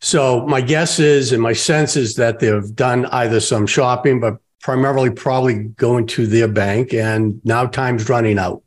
So 0.00 0.46
my 0.46 0.60
guess 0.60 0.98
is 0.98 1.32
and 1.32 1.40
my 1.40 1.52
sense 1.52 1.96
is 1.96 2.16
that 2.16 2.40
they've 2.40 2.74
done 2.74 3.06
either 3.06 3.40
some 3.40 3.66
shopping 3.66 4.20
but 4.20 4.36
primarily 4.60 5.10
probably 5.10 5.64
going 5.64 6.06
to 6.08 6.26
their 6.26 6.48
bank 6.48 6.92
and 6.92 7.40
now 7.44 7.66
time's 7.66 8.08
running 8.08 8.38
out. 8.38 8.62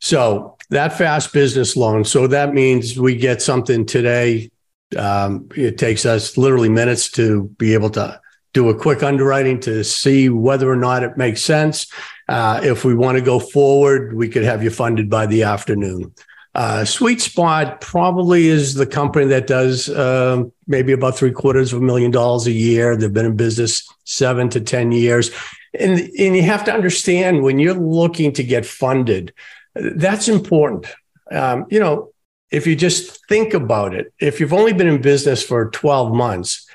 So 0.00 0.56
that 0.70 0.96
fast 0.96 1.34
business 1.34 1.76
loan 1.76 2.04
so 2.04 2.26
that 2.28 2.54
means 2.54 2.98
we 2.98 3.14
get 3.14 3.42
something 3.42 3.84
today 3.84 4.50
um, 4.96 5.48
it 5.56 5.78
takes 5.78 6.06
us 6.06 6.36
literally 6.36 6.68
minutes 6.68 7.10
to 7.12 7.44
be 7.58 7.74
able 7.74 7.90
to 7.90 8.20
do 8.52 8.68
a 8.68 8.74
quick 8.74 9.02
underwriting 9.02 9.60
to 9.60 9.84
see 9.84 10.28
whether 10.28 10.70
or 10.70 10.76
not 10.76 11.02
it 11.02 11.16
makes 11.16 11.42
sense. 11.42 11.92
Uh, 12.28 12.60
if 12.62 12.84
we 12.84 12.94
want 12.94 13.18
to 13.18 13.24
go 13.24 13.38
forward, 13.38 14.14
we 14.14 14.28
could 14.28 14.44
have 14.44 14.62
you 14.62 14.70
funded 14.70 15.10
by 15.10 15.26
the 15.26 15.42
afternoon. 15.42 16.14
Uh, 16.54 16.84
Sweet 16.84 17.20
Spot 17.20 17.80
probably 17.80 18.46
is 18.46 18.74
the 18.74 18.86
company 18.86 19.26
that 19.26 19.48
does 19.48 19.88
uh, 19.88 20.44
maybe 20.68 20.92
about 20.92 21.16
three 21.16 21.32
quarters 21.32 21.72
of 21.72 21.82
a 21.82 21.84
million 21.84 22.12
dollars 22.12 22.46
a 22.46 22.52
year. 22.52 22.96
They've 22.96 23.12
been 23.12 23.26
in 23.26 23.36
business 23.36 23.86
seven 24.04 24.48
to 24.50 24.60
10 24.60 24.92
years. 24.92 25.32
And, 25.78 25.98
and 25.98 26.36
you 26.36 26.42
have 26.42 26.64
to 26.64 26.72
understand 26.72 27.42
when 27.42 27.58
you're 27.58 27.74
looking 27.74 28.32
to 28.34 28.44
get 28.44 28.64
funded, 28.64 29.34
that's 29.74 30.28
important. 30.28 30.86
Um, 31.32 31.66
you 31.70 31.80
know, 31.80 32.13
if 32.54 32.68
you 32.68 32.76
just 32.76 33.26
think 33.26 33.52
about 33.52 33.94
it, 33.94 34.14
if 34.20 34.38
you've 34.38 34.52
only 34.52 34.72
been 34.72 34.86
in 34.86 35.02
business 35.02 35.42
for 35.42 35.70
12 35.70 36.14
months 36.14 36.68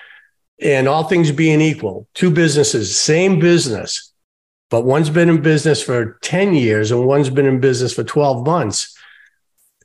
and 0.61 0.89
all 0.89 1.05
things 1.05 1.31
being 1.31 1.61
equal, 1.61 2.05
two 2.13 2.29
businesses, 2.29 2.99
same 2.99 3.39
business, 3.39 4.11
but 4.69 4.83
one's 4.83 5.09
been 5.09 5.29
in 5.29 5.41
business 5.41 5.81
for 5.81 6.19
10 6.21 6.53
years 6.53 6.91
and 6.91 7.05
one's 7.05 7.29
been 7.29 7.45
in 7.45 7.61
business 7.61 7.93
for 7.93 8.03
12 8.03 8.45
months, 8.45 8.93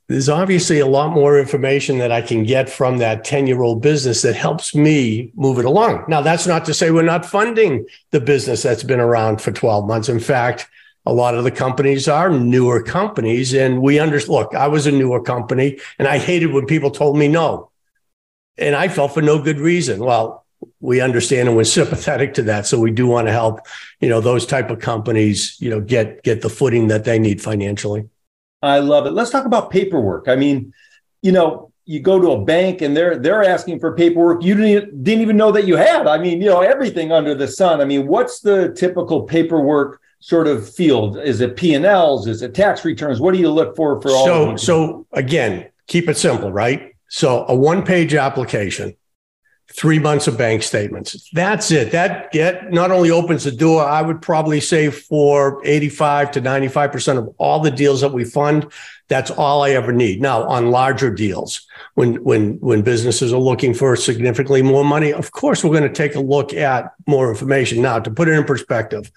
there's 0.08 0.28
obviously 0.28 0.80
a 0.80 0.86
lot 0.86 1.12
more 1.12 1.38
information 1.38 1.98
that 1.98 2.10
I 2.10 2.22
can 2.22 2.42
get 2.42 2.68
from 2.68 2.98
that 2.98 3.22
10 3.22 3.46
year 3.46 3.62
old 3.62 3.80
business 3.80 4.22
that 4.22 4.34
helps 4.34 4.74
me 4.74 5.30
move 5.36 5.60
it 5.60 5.64
along. 5.64 6.06
Now, 6.08 6.22
that's 6.22 6.46
not 6.46 6.64
to 6.64 6.74
say 6.74 6.90
we're 6.90 7.02
not 7.02 7.24
funding 7.24 7.86
the 8.10 8.20
business 8.20 8.64
that's 8.64 8.82
been 8.82 9.00
around 9.00 9.40
for 9.40 9.52
12 9.52 9.86
months. 9.86 10.08
In 10.08 10.18
fact, 10.18 10.68
a 11.06 11.12
lot 11.12 11.34
of 11.34 11.44
the 11.44 11.50
companies 11.50 12.08
are 12.08 12.30
newer 12.30 12.82
companies 12.82 13.52
and 13.54 13.82
we 13.82 13.98
understand 13.98 14.34
look 14.34 14.54
i 14.54 14.66
was 14.66 14.86
a 14.86 14.92
newer 14.92 15.22
company 15.22 15.78
and 15.98 16.08
i 16.08 16.18
hated 16.18 16.52
when 16.52 16.66
people 16.66 16.90
told 16.90 17.16
me 17.16 17.28
no. 17.28 17.70
And 18.56 18.74
i 18.74 18.88
felt 18.88 19.14
for 19.14 19.22
no 19.22 19.42
good 19.42 19.58
reason. 19.58 20.00
Well 20.00 20.44
we 20.80 21.00
understand 21.00 21.48
and 21.48 21.56
we're 21.56 21.64
sympathetic 21.64 22.34
to 22.34 22.42
that 22.42 22.66
so 22.66 22.78
we 22.78 22.90
do 22.90 23.06
want 23.06 23.26
to 23.26 23.32
help 23.32 23.60
you 24.00 24.08
know 24.08 24.20
those 24.20 24.46
type 24.46 24.70
of 24.70 24.78
companies 24.78 25.56
you 25.60 25.68
know 25.68 25.80
get 25.80 26.22
get 26.22 26.40
the 26.40 26.48
footing 26.48 26.88
that 26.88 27.04
they 27.04 27.18
need 27.18 27.42
financially. 27.42 28.08
I 28.62 28.78
love 28.78 29.04
it. 29.06 29.10
Let's 29.10 29.30
talk 29.30 29.44
about 29.44 29.70
paperwork. 29.70 30.28
I 30.28 30.36
mean 30.36 30.72
you 31.22 31.32
know 31.32 31.70
you 31.86 32.00
go 32.00 32.18
to 32.18 32.30
a 32.30 32.44
bank 32.44 32.80
and 32.80 32.96
they're 32.96 33.18
they're 33.18 33.44
asking 33.44 33.78
for 33.78 33.94
paperwork 33.94 34.42
you 34.42 34.54
didn't, 34.54 35.04
didn't 35.04 35.20
even 35.22 35.36
know 35.36 35.52
that 35.52 35.66
you 35.66 35.76
had. 35.76 36.06
I 36.06 36.18
mean 36.18 36.40
you 36.40 36.48
know 36.48 36.60
everything 36.60 37.12
under 37.12 37.34
the 37.34 37.48
sun. 37.48 37.80
I 37.80 37.84
mean 37.84 38.06
what's 38.06 38.40
the 38.40 38.72
typical 38.72 39.24
paperwork 39.24 40.00
sort 40.24 40.48
of 40.48 40.66
field? 40.66 41.18
Is 41.18 41.42
it 41.42 41.54
P 41.54 41.74
and 41.74 41.84
Ls? 41.84 42.26
Is 42.26 42.40
it 42.40 42.54
tax 42.54 42.82
returns? 42.82 43.20
What 43.20 43.34
do 43.34 43.38
you 43.40 43.50
look 43.50 43.76
for 43.76 44.00
for 44.00 44.10
all? 44.10 44.24
So, 44.24 44.56
so 44.56 45.06
again, 45.12 45.68
keep 45.86 46.08
it 46.08 46.16
simple, 46.16 46.50
right? 46.50 46.94
So, 47.08 47.44
a 47.46 47.54
one-page 47.54 48.14
application, 48.14 48.96
three 49.72 49.98
months 49.98 50.28
of 50.28 50.38
bank 50.38 50.62
statements. 50.62 51.28
That's 51.32 51.70
it. 51.70 51.90
That 51.90 52.30
get 52.30 52.72
not 52.72 52.90
only 52.90 53.10
opens 53.10 53.44
the 53.44 53.50
door. 53.50 53.84
I 53.84 54.02
would 54.02 54.22
probably 54.22 54.60
say 54.60 54.90
for 54.90 55.60
eighty-five 55.64 56.30
to 56.32 56.40
ninety-five 56.40 56.92
percent 56.92 57.18
of 57.18 57.34
all 57.38 57.60
the 57.60 57.70
deals 57.70 58.00
that 58.02 58.12
we 58.12 58.24
fund, 58.24 58.70
that's 59.08 59.30
all 59.30 59.62
I 59.62 59.70
ever 59.70 59.92
need. 59.92 60.20
Now, 60.20 60.44
on 60.44 60.70
larger 60.70 61.10
deals, 61.10 61.66
when 61.94 62.22
when 62.22 62.54
when 62.60 62.82
businesses 62.82 63.32
are 63.32 63.40
looking 63.40 63.74
for 63.74 63.96
significantly 63.96 64.62
more 64.62 64.84
money, 64.84 65.12
of 65.12 65.32
course 65.32 65.64
we're 65.64 65.76
going 65.76 65.82
to 65.82 66.02
take 66.02 66.14
a 66.14 66.20
look 66.20 66.54
at 66.54 66.92
more 67.06 67.28
information. 67.28 67.82
Now, 67.82 67.98
to 67.98 68.10
put 68.10 68.28
it 68.28 68.32
in 68.32 68.44
perspective, 68.44 69.10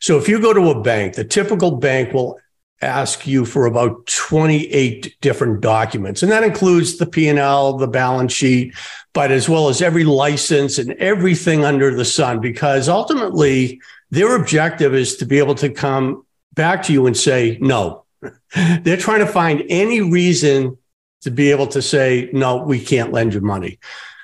so 0.00 0.18
if 0.18 0.28
you 0.28 0.40
go 0.40 0.52
to 0.52 0.70
a 0.70 0.82
bank, 0.82 1.14
the 1.14 1.24
typical 1.24 1.70
bank 1.70 2.12
will 2.12 2.38
ask 2.82 3.26
you 3.26 3.44
for 3.44 3.66
about 3.66 4.06
28 4.06 5.16
different 5.20 5.60
documents 5.60 6.22
and 6.22 6.32
that 6.32 6.44
includes 6.44 6.98
the 6.98 7.06
p&l 7.06 7.78
the 7.78 7.86
balance 7.86 8.32
sheet 8.32 8.74
but 9.12 9.30
as 9.30 9.48
well 9.48 9.68
as 9.68 9.80
every 9.80 10.04
license 10.04 10.78
and 10.78 10.92
everything 10.94 11.64
under 11.64 11.94
the 11.94 12.04
sun 12.04 12.40
because 12.40 12.88
ultimately 12.88 13.80
their 14.10 14.36
objective 14.36 14.94
is 14.94 15.16
to 15.16 15.24
be 15.24 15.38
able 15.38 15.54
to 15.54 15.68
come 15.70 16.26
back 16.54 16.82
to 16.82 16.92
you 16.92 17.06
and 17.06 17.16
say 17.16 17.56
no 17.60 18.04
they're 18.82 18.96
trying 18.96 19.20
to 19.20 19.26
find 19.26 19.62
any 19.68 20.00
reason 20.00 20.76
to 21.22 21.30
be 21.30 21.50
able 21.50 21.68
to 21.68 21.80
say, 21.80 22.28
no, 22.32 22.56
we 22.56 22.80
can't 22.80 23.12
lend 23.12 23.34
you 23.34 23.40
money. 23.40 23.78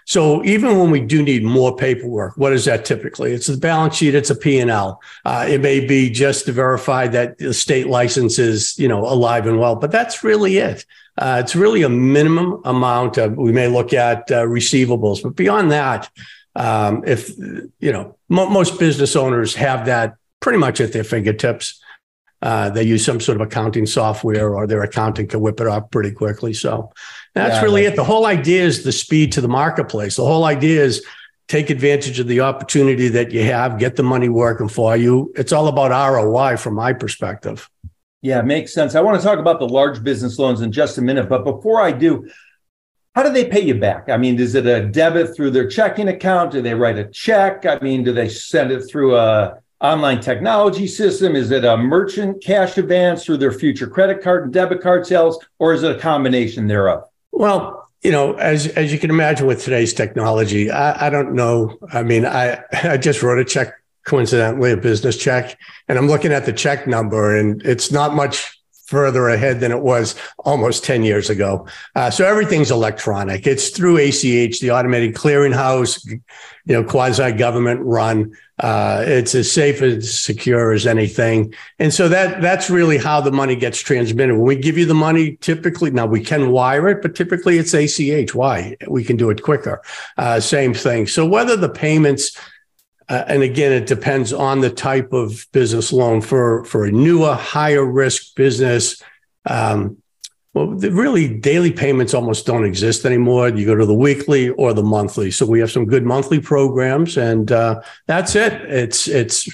So 0.09 0.43
even 0.43 0.79
when 0.79 0.91
we 0.91 1.01
do 1.01 1.23
need 1.23 1.45
more 1.45 1.77
paperwork, 1.77 2.35
what 2.39 2.55
is 2.55 2.65
that 2.65 2.87
typically? 2.87 3.35
It's 3.35 3.51
a 3.51 3.59
balance 3.59 3.97
sheet, 3.97 4.15
it's 4.15 4.31
a 4.31 4.35
P&L. 4.35 5.03
Uh, 5.27 5.47
it 5.47 5.61
may 5.61 5.87
be 5.87 6.09
just 6.09 6.47
to 6.47 6.53
verify 6.53 7.07
that 7.09 7.37
the 7.37 7.53
state 7.53 7.89
license 7.89 8.39
is, 8.39 8.79
you 8.79 8.89
know, 8.89 9.05
alive 9.05 9.47
and 9.47 9.61
well, 9.61 9.77
but 9.77 9.93
that's 9.93 10.25
really 10.25 10.57
it. 10.57 10.87
Uh, 11.19 11.43
it's 11.45 11.55
really 11.55 11.83
a 11.83 11.91
minimum 11.91 12.59
amount 12.65 13.19
of, 13.19 13.37
we 13.37 13.53
may 13.53 13.69
look 13.69 13.93
at 13.93 14.31
uh, 14.31 14.47
receivables, 14.47 15.23
but 15.23 15.37
beyond 15.37 15.73
that, 15.73 16.09
um, 16.57 17.05
if, 17.07 17.37
you 17.37 17.93
know, 17.93 18.17
mo- 18.31 18.49
most 18.49 18.79
business 18.79 19.15
owners 19.15 19.55
have 19.57 19.85
that 19.85 20.15
pretty 20.41 20.59
much 20.59 20.81
at 20.81 20.95
their 20.95 21.05
fingertips. 21.05 21.83
Uh, 22.41 22.71
they 22.71 22.85
use 22.85 23.05
some 23.05 23.21
sort 23.21 23.39
of 23.39 23.47
accounting 23.47 23.85
software 23.85 24.55
or 24.55 24.67
their 24.67 24.83
accountant 24.83 25.29
can 25.29 25.41
whip 25.41 25.61
it 25.61 25.67
up 25.67 25.91
pretty 25.91 26.13
quickly. 26.13 26.55
So 26.55 26.93
that's 27.35 27.57
yeah, 27.57 27.63
really 27.63 27.85
it. 27.85 27.97
The 27.97 28.05
whole 28.05 28.27
idea 28.27 28.65
is 28.65 28.85
the 28.85 28.93
speed 28.93 29.33
to 29.33 29.41
the 29.41 29.49
marketplace. 29.49 30.17
The 30.17 30.25
whole 30.25 30.45
idea 30.45 30.83
is 30.85 31.05
take 31.49 31.71
advantage 31.71 32.21
of 32.21 32.27
the 32.27 32.41
opportunity 32.41 33.09
that 33.09 33.33
you 33.33 33.43
have, 33.45 33.79
get 33.79 33.97
the 33.97 34.03
money 34.03 34.29
working 34.29 34.69
for 34.69 34.97
you. 34.97 35.33
It's 35.37 35.53
all 35.53 35.69
about 35.69 35.91
ROI 35.91 36.57
from 36.59 36.75
my 36.75 36.93
perspective. 36.93 37.69
Yeah, 38.21 38.43
makes 38.43 38.75
sense. 38.75 38.95
I 38.95 39.01
want 39.01 39.21
to 39.21 39.27
talk 39.27 39.39
about 39.39 39.59
the 39.59 39.69
large 39.69 40.03
business 40.03 40.39
loans 40.39 40.61
in 40.61 40.73
just 40.73 40.99
a 40.99 41.03
minute. 41.03 41.29
But 41.29 41.45
before 41.45 41.81
I 41.81 41.93
do, 41.93 42.29
how 43.15 43.23
do 43.23 43.33
they 43.33 43.47
pay 43.47 43.61
you 43.61 43.75
back? 43.75 44.09
I 44.09 44.17
mean, 44.17 44.39
is 44.39 44.55
it 44.55 44.67
a 44.67 44.87
debit 44.87 45.35
through 45.35 45.53
their 45.53 45.69
checking 45.69 46.09
account? 46.09 46.53
Do 46.53 46.63
they 46.63 46.75
write 46.75 46.99
a 46.99 47.09
check? 47.09 47.65
I 47.65 47.79
mean, 47.81 48.05
do 48.05 48.13
they 48.13 48.29
send 48.29 48.71
it 48.71 48.83
through 48.83 49.17
a 49.17 49.59
online 49.81 50.21
technology 50.21 50.87
system? 50.87 51.37
Is 51.37 51.51
it 51.51 51.65
a 51.65 51.77
merchant 51.77 52.43
cash 52.43 52.77
advance 52.77 53.25
through 53.25 53.39
their 53.39 53.53
future 53.53 53.87
credit 53.87 54.23
card 54.23 54.45
and 54.45 54.53
debit 54.53 54.81
card 54.81 55.07
sales, 55.07 55.45
or 55.59 55.73
is 55.73 55.83
it 55.83 55.97
a 55.97 55.99
combination 55.99 56.67
thereof? 56.67 57.05
Well, 57.33 57.89
you 58.03 58.13
know, 58.13 58.35
as 58.35 58.67
as 58.69 58.93
you 58.93 58.99
can 58.99 59.11
imagine 59.11 59.47
with 59.47 59.63
today's 59.63 59.93
technology, 59.93 60.71
I, 60.71 61.07
I 61.07 61.11
don't 61.11 61.35
know. 61.35 61.79
I 61.93 62.03
mean, 62.03 62.25
I 62.25 62.63
I 62.73 62.97
just 62.97 63.23
wrote 63.23 63.39
a 63.39 63.45
check 63.45 63.73
coincidentally 64.07 64.73
a 64.73 64.77
business 64.77 65.17
check, 65.17 65.59
and 65.89 65.99
I'm 65.99 66.09
looking 66.09 66.33
at 66.33 66.47
the 66.47 66.53
check 66.53 66.87
number, 66.87 67.37
and 67.37 67.63
it's 67.65 67.91
not 67.93 68.15
much 68.15 68.58
further 68.89 69.29
ahead 69.29 69.61
than 69.61 69.71
it 69.71 69.81
was 69.81 70.15
almost 70.39 70.83
10 70.83 71.03
years 71.03 71.29
ago. 71.29 71.69
Uh, 71.95 72.09
so 72.09 72.25
everything's 72.25 72.71
electronic. 72.71 73.47
It's 73.47 73.69
through 73.69 73.99
ACH, 73.99 74.61
the 74.61 74.71
automated 74.71 75.15
clearinghouse, 75.15 76.07
you 76.11 76.23
know, 76.67 76.83
quasi 76.83 77.33
government 77.33 77.81
run. 77.83 78.35
Uh, 78.59 79.05
it's 79.07 79.35
as 79.35 79.53
safe 79.53 79.83
as 79.83 80.19
secure 80.19 80.73
as 80.73 80.87
anything. 80.87 81.53
And 81.79 81.93
so 81.93 82.09
that 82.09 82.41
that's 82.41 82.71
really 82.71 82.97
how 82.97 83.21
the 83.21 83.31
money 83.31 83.57
gets 83.57 83.79
transmitted. 83.79 84.35
When 84.35 84.47
we 84.47 84.57
give 84.57 84.79
you 84.79 84.87
the 84.87 84.95
money, 84.95 85.37
typically 85.37 85.91
now 85.91 86.07
we 86.07 86.25
can 86.25 86.51
wire 86.51 86.89
it, 86.89 87.03
but 87.03 87.15
typically 87.15 87.59
it's 87.59 87.75
ACH. 87.75 88.35
Why? 88.35 88.75
We 88.89 89.05
can 89.05 89.19
do 89.19 89.29
it 89.29 89.43
quicker. 89.43 89.83
Uh, 90.17 90.41
same 90.41 90.73
thing. 90.73 91.07
So 91.09 91.27
whether 91.27 91.57
the 91.57 91.69
payments 91.69 92.35
uh, 93.09 93.25
and 93.27 93.43
again, 93.43 93.73
it 93.73 93.87
depends 93.87 94.33
on 94.33 94.61
the 94.61 94.71
type 94.71 95.13
of 95.13 95.47
business 95.53 95.93
loan 95.93 96.21
for, 96.21 96.65
for 96.65 96.85
a 96.85 96.93
newer, 96.93 97.35
higher 97.35 97.85
risk 97.85 98.35
business. 98.35 99.03
Um, 99.47 99.97
well, 100.53 100.67
really, 100.67 101.29
daily 101.39 101.73
payments 101.73 102.15
almost 102.15 102.45
don't 102.45 102.65
exist 102.65 103.07
anymore. 103.07 103.49
You 103.49 103.65
go 103.65 103.75
to 103.75 103.87
the 103.87 103.95
weekly 103.95 104.51
or 104.51 104.75
the 104.75 104.83
monthly. 104.83 105.31
So 105.31 105.47
we 105.47 105.61
have 105.61 105.71
some 105.71 105.87
good 105.87 106.05
monthly 106.05 106.41
programs, 106.41 107.17
and 107.17 107.51
uh, 107.53 107.81
that's 108.07 108.35
it. 108.35 108.53
It's 108.63 109.07
it's 109.09 109.49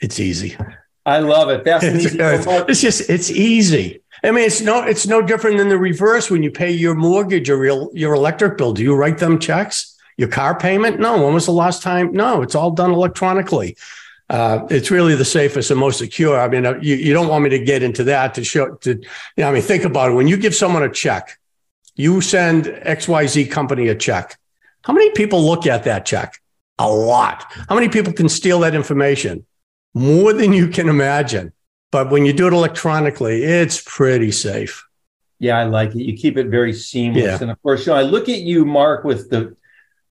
it's 0.00 0.18
easy. 0.18 0.56
I 1.04 1.20
love 1.20 1.48
it. 1.50 1.64
That's 1.64 1.84
it's, 1.84 2.06
easy. 2.06 2.18
it's 2.18 2.80
just 2.80 3.08
it's 3.08 3.30
easy. 3.30 4.02
I 4.24 4.32
mean, 4.32 4.44
it's 4.44 4.62
no 4.62 4.82
it's 4.82 5.06
no 5.06 5.22
different 5.22 5.58
than 5.58 5.68
the 5.68 5.78
reverse 5.78 6.30
when 6.30 6.42
you 6.42 6.50
pay 6.50 6.72
your 6.72 6.94
mortgage 6.94 7.48
or 7.48 7.64
your 7.64 7.90
your 7.94 8.14
electric 8.14 8.58
bill. 8.58 8.72
Do 8.72 8.82
you 8.82 8.96
write 8.96 9.18
them 9.18 9.38
checks? 9.38 9.95
Your 10.16 10.28
car 10.28 10.58
payment? 10.58 10.98
No. 10.98 11.24
When 11.24 11.34
was 11.34 11.46
the 11.46 11.52
last 11.52 11.82
time? 11.82 12.12
No, 12.12 12.42
it's 12.42 12.54
all 12.54 12.70
done 12.70 12.90
electronically. 12.90 13.76
Uh, 14.28 14.66
it's 14.70 14.90
really 14.90 15.14
the 15.14 15.24
safest 15.24 15.70
and 15.70 15.78
most 15.78 15.98
secure. 15.98 16.40
I 16.40 16.48
mean, 16.48 16.66
uh, 16.66 16.78
you, 16.80 16.96
you 16.96 17.12
don't 17.12 17.28
want 17.28 17.44
me 17.44 17.50
to 17.50 17.58
get 17.58 17.82
into 17.82 18.04
that 18.04 18.34
to 18.34 18.44
show, 18.44 18.74
to, 18.74 18.94
you 18.94 19.04
know, 19.36 19.48
I 19.48 19.52
mean, 19.52 19.62
think 19.62 19.84
about 19.84 20.10
it. 20.10 20.14
When 20.14 20.26
you 20.26 20.36
give 20.36 20.54
someone 20.54 20.82
a 20.82 20.90
check, 20.90 21.38
you 21.94 22.20
send 22.20 22.64
XYZ 22.64 23.50
company 23.50 23.88
a 23.88 23.94
check. 23.94 24.36
How 24.82 24.92
many 24.92 25.10
people 25.10 25.44
look 25.44 25.66
at 25.66 25.84
that 25.84 26.06
check? 26.06 26.40
A 26.78 26.90
lot. 26.90 27.44
How 27.68 27.74
many 27.74 27.88
people 27.88 28.12
can 28.12 28.28
steal 28.28 28.60
that 28.60 28.74
information? 28.74 29.46
More 29.94 30.32
than 30.32 30.52
you 30.52 30.68
can 30.68 30.88
imagine. 30.88 31.52
But 31.92 32.10
when 32.10 32.26
you 32.26 32.32
do 32.32 32.46
it 32.48 32.52
electronically, 32.52 33.44
it's 33.44 33.82
pretty 33.86 34.32
safe. 34.32 34.86
Yeah, 35.38 35.58
I 35.58 35.64
like 35.64 35.94
it. 35.94 36.02
You 36.02 36.16
keep 36.16 36.36
it 36.36 36.48
very 36.48 36.72
seamless. 36.72 37.22
Yeah. 37.22 37.38
And 37.40 37.50
of 37.50 37.62
course, 37.62 37.86
you 37.86 37.92
know, 37.92 37.98
I 37.98 38.02
look 38.02 38.28
at 38.28 38.40
you, 38.40 38.64
Mark, 38.64 39.04
with 39.04 39.30
the 39.30 39.56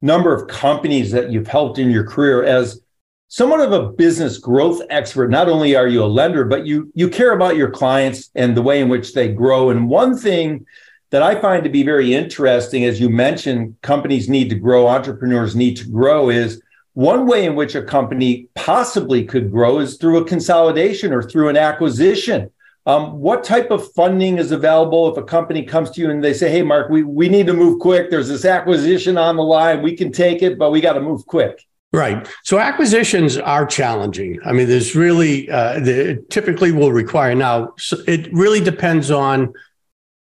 number 0.02 0.34
of 0.34 0.48
companies 0.48 1.12
that 1.12 1.32
you've 1.32 1.48
helped 1.48 1.80
in 1.80 1.90
your 1.90 2.06
career 2.06 2.44
as 2.44 2.82
somewhat 3.28 3.62
of 3.62 3.72
a 3.72 3.90
business 3.92 4.38
growth 4.38 4.82
expert. 4.90 5.30
Not 5.30 5.50
only 5.50 5.76
are 5.76 5.88
you 5.88 6.04
a 6.04 6.06
lender 6.06 6.46
but 6.46 6.66
you 6.66 6.92
you 6.96 7.10
care 7.10 7.34
about 7.34 7.56
your 7.56 7.72
clients 7.72 8.30
and 8.36 8.56
the 8.56 8.62
way 8.62 8.82
in 8.82 8.90
which 8.90 9.14
they 9.14 9.30
grow. 9.30 9.70
And 9.70 9.90
one 9.90 10.18
thing 10.18 10.66
that 11.12 11.22
i 11.24 11.40
find 11.40 11.64
to 11.64 11.70
be 11.70 11.84
very 11.84 12.14
interesting 12.14 12.84
as 12.84 13.00
you 13.00 13.10
mentioned 13.10 13.76
companies 13.82 14.28
need 14.28 14.50
to 14.50 14.56
grow 14.56 14.88
entrepreneurs 14.88 15.56
need 15.56 15.78
to 15.78 15.90
grow 15.90 16.30
is 16.30 16.62
one 16.94 17.28
way 17.28 17.46
in 17.46 17.56
which 17.56 17.76
a 17.76 17.84
company 17.84 18.48
possibly 18.56 19.24
could 19.24 19.52
grow 19.52 19.80
is 19.80 19.98
through 19.98 20.18
a 20.18 20.26
consolidation 20.26 21.14
or 21.14 21.22
through 21.22 21.50
an 21.50 21.58
acquisition 21.58 22.50
um, 22.86 23.20
what 23.20 23.44
type 23.44 23.72
of 23.72 23.92
funding 23.94 24.38
is 24.38 24.52
available 24.52 25.12
if 25.12 25.18
a 25.18 25.24
company 25.24 25.64
comes 25.64 25.90
to 25.92 26.02
you 26.02 26.10
and 26.12 26.24
they 26.24 26.34
say, 26.34 26.52
"Hey, 26.52 26.62
Mark, 26.62 26.90
we 26.90 27.04
we 27.04 27.28
need 27.30 27.48
to 27.48 27.54
move 27.54 27.80
quick. 27.80 28.12
There's 28.12 28.28
this 28.28 28.46
acquisition 28.46 29.18
on 29.18 29.38
the 29.38 29.44
line. 29.44 29.82
We 29.82 29.96
can 29.96 30.12
take 30.12 30.44
it, 30.44 30.60
but 30.60 30.72
we 30.72 30.82
got 30.82 30.94
to 30.94 31.02
move 31.02 31.26
quick." 31.26 31.66
Right. 31.92 32.28
So 32.44 32.60
acquisitions 32.60 33.38
are 33.38 33.66
challenging. 33.66 34.40
I 34.46 34.52
mean, 34.52 34.68
there's 34.68 34.96
really 34.96 35.50
uh, 35.50 35.80
the, 35.80 36.24
typically 36.30 36.72
will 36.72 36.92
require 36.92 37.34
now. 37.34 37.74
So 37.78 37.98
it 38.06 38.32
really 38.34 38.60
depends 38.60 39.10
on 39.10 39.54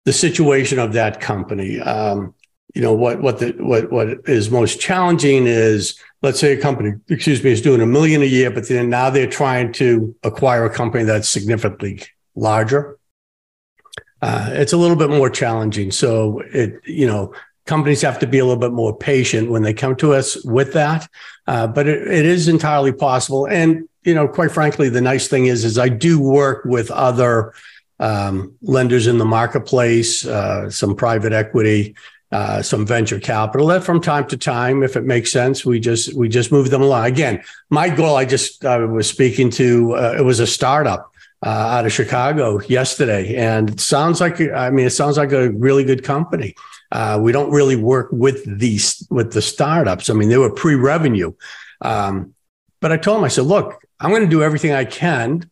the 0.05 0.13
situation 0.13 0.79
of 0.79 0.93
that 0.95 1.21
company. 1.21 1.81
Um, 1.81 2.35
you 2.75 2.83
know 2.83 2.93
what 2.93 3.21
what 3.23 3.39
the 3.39 3.53
what 3.59 3.91
what 3.91 4.09
is 4.29 4.51
most 4.51 4.81
challenging 4.81 5.47
is 5.47 5.99
let's 6.23 6.39
say 6.39 6.53
a 6.53 6.61
company 6.61 6.93
excuse 7.09 7.43
me 7.43 7.51
is 7.51 7.61
doing 7.61 7.81
a 7.81 7.87
million 7.87 8.23
a 8.23 8.27
year 8.27 8.49
but 8.49 8.69
then 8.69 8.89
now 8.89 9.11
they're 9.11 9.27
trying 9.27 9.73
to 9.73 10.15
acquire 10.23 10.65
a 10.65 10.71
company 10.71 11.03
that's 11.03 11.29
significantly 11.29 12.01
larger. 12.41 12.99
Uh, 14.23 14.51
it's 14.53 14.73
a 14.73 14.77
little 14.77 14.97
bit 14.97 15.11
more 15.11 15.31
challenging. 15.31 15.91
So 15.91 16.41
it, 16.53 16.81
you 16.85 17.07
know, 17.07 17.35
companies 17.67 18.03
have 18.03 18.19
to 18.19 18.27
be 18.27 18.39
a 18.39 18.45
little 18.45 18.61
bit 18.61 18.73
more 18.73 18.97
patient 18.97 19.51
when 19.51 19.63
they 19.63 19.73
come 19.73 19.97
to 19.97 20.13
us 20.15 20.43
with 20.45 20.73
that. 20.73 21.09
Uh, 21.47 21.67
but 21.67 21.87
it, 21.87 22.07
it 22.07 22.27
is 22.27 22.49
entirely 22.49 22.93
possible. 22.93 23.47
And 23.47 23.89
you 24.03 24.15
know, 24.15 24.27
quite 24.27 24.51
frankly, 24.51 24.89
the 24.89 25.01
nice 25.01 25.29
thing 25.29 25.47
is, 25.47 25.65
is 25.65 25.79
I 25.79 25.89
do 25.89 26.21
work 26.21 26.65
with 26.65 26.91
other 26.91 27.53
um, 27.99 28.55
lenders 28.63 29.07
in 29.07 29.19
the 29.19 29.27
marketplace, 29.27 30.27
uh, 30.27 30.71
some 30.71 30.97
private 30.97 31.33
equity, 31.33 31.95
uh, 32.33 32.63
some 32.63 32.87
venture 32.87 33.21
capital. 33.21 33.67
That 33.67 33.85
from 33.85 34.01
time 34.01 34.27
to 34.29 34.37
time, 34.39 34.83
if 34.83 34.97
it 34.97 35.05
makes 35.05 35.31
sense, 35.31 35.67
we 35.67 35.81
just 35.81 36.15
we 36.15 36.29
just 36.29 36.51
move 36.51 36.71
them 36.71 36.83
along. 36.83 37.05
Again, 37.07 37.43
my 37.69 37.91
goal, 37.91 38.17
I 38.17 38.25
just 38.25 38.65
I 38.65 38.79
was 38.79 39.09
speaking 39.09 39.51
to, 39.51 39.95
uh, 39.97 40.15
it 40.19 40.23
was 40.23 40.41
a 40.41 40.47
startup 40.47 41.13
uh, 41.43 41.49
out 41.49 41.87
of 41.87 41.93
Chicago 41.93 42.61
yesterday, 42.61 43.35
and 43.37 43.71
it 43.71 43.81
sounds 43.81 44.21
like 44.21 44.41
I 44.41 44.71
mean 44.71 44.87
it 44.87 44.91
sounds 44.91 45.17
like 45.17 45.33
a 45.33 45.51
really 45.51 45.85
good 45.85 46.05
company. 46.05 46.55
Uh, 46.93 47.19
we 47.23 47.33
don't 47.33 47.51
really 47.51 47.77
work 47.77 48.09
with 48.11 48.59
these 48.59 49.07
with 49.11 49.33
the 49.33 49.43
startups. 49.43 50.11
I 50.11 50.15
mean 50.15 50.29
they 50.29 50.39
were 50.39 50.53
pre-revenue, 50.53 51.33
um, 51.81 52.35
but 52.81 52.93
I 52.93 52.97
told 52.97 53.19
them 53.19 53.25
I 53.25 53.29
said, 53.29 53.45
look, 53.45 53.83
I'm 53.99 54.11
going 54.11 54.23
to 54.23 54.29
do 54.29 54.43
everything 54.43 54.73
I 54.73 54.85
can 54.85 55.51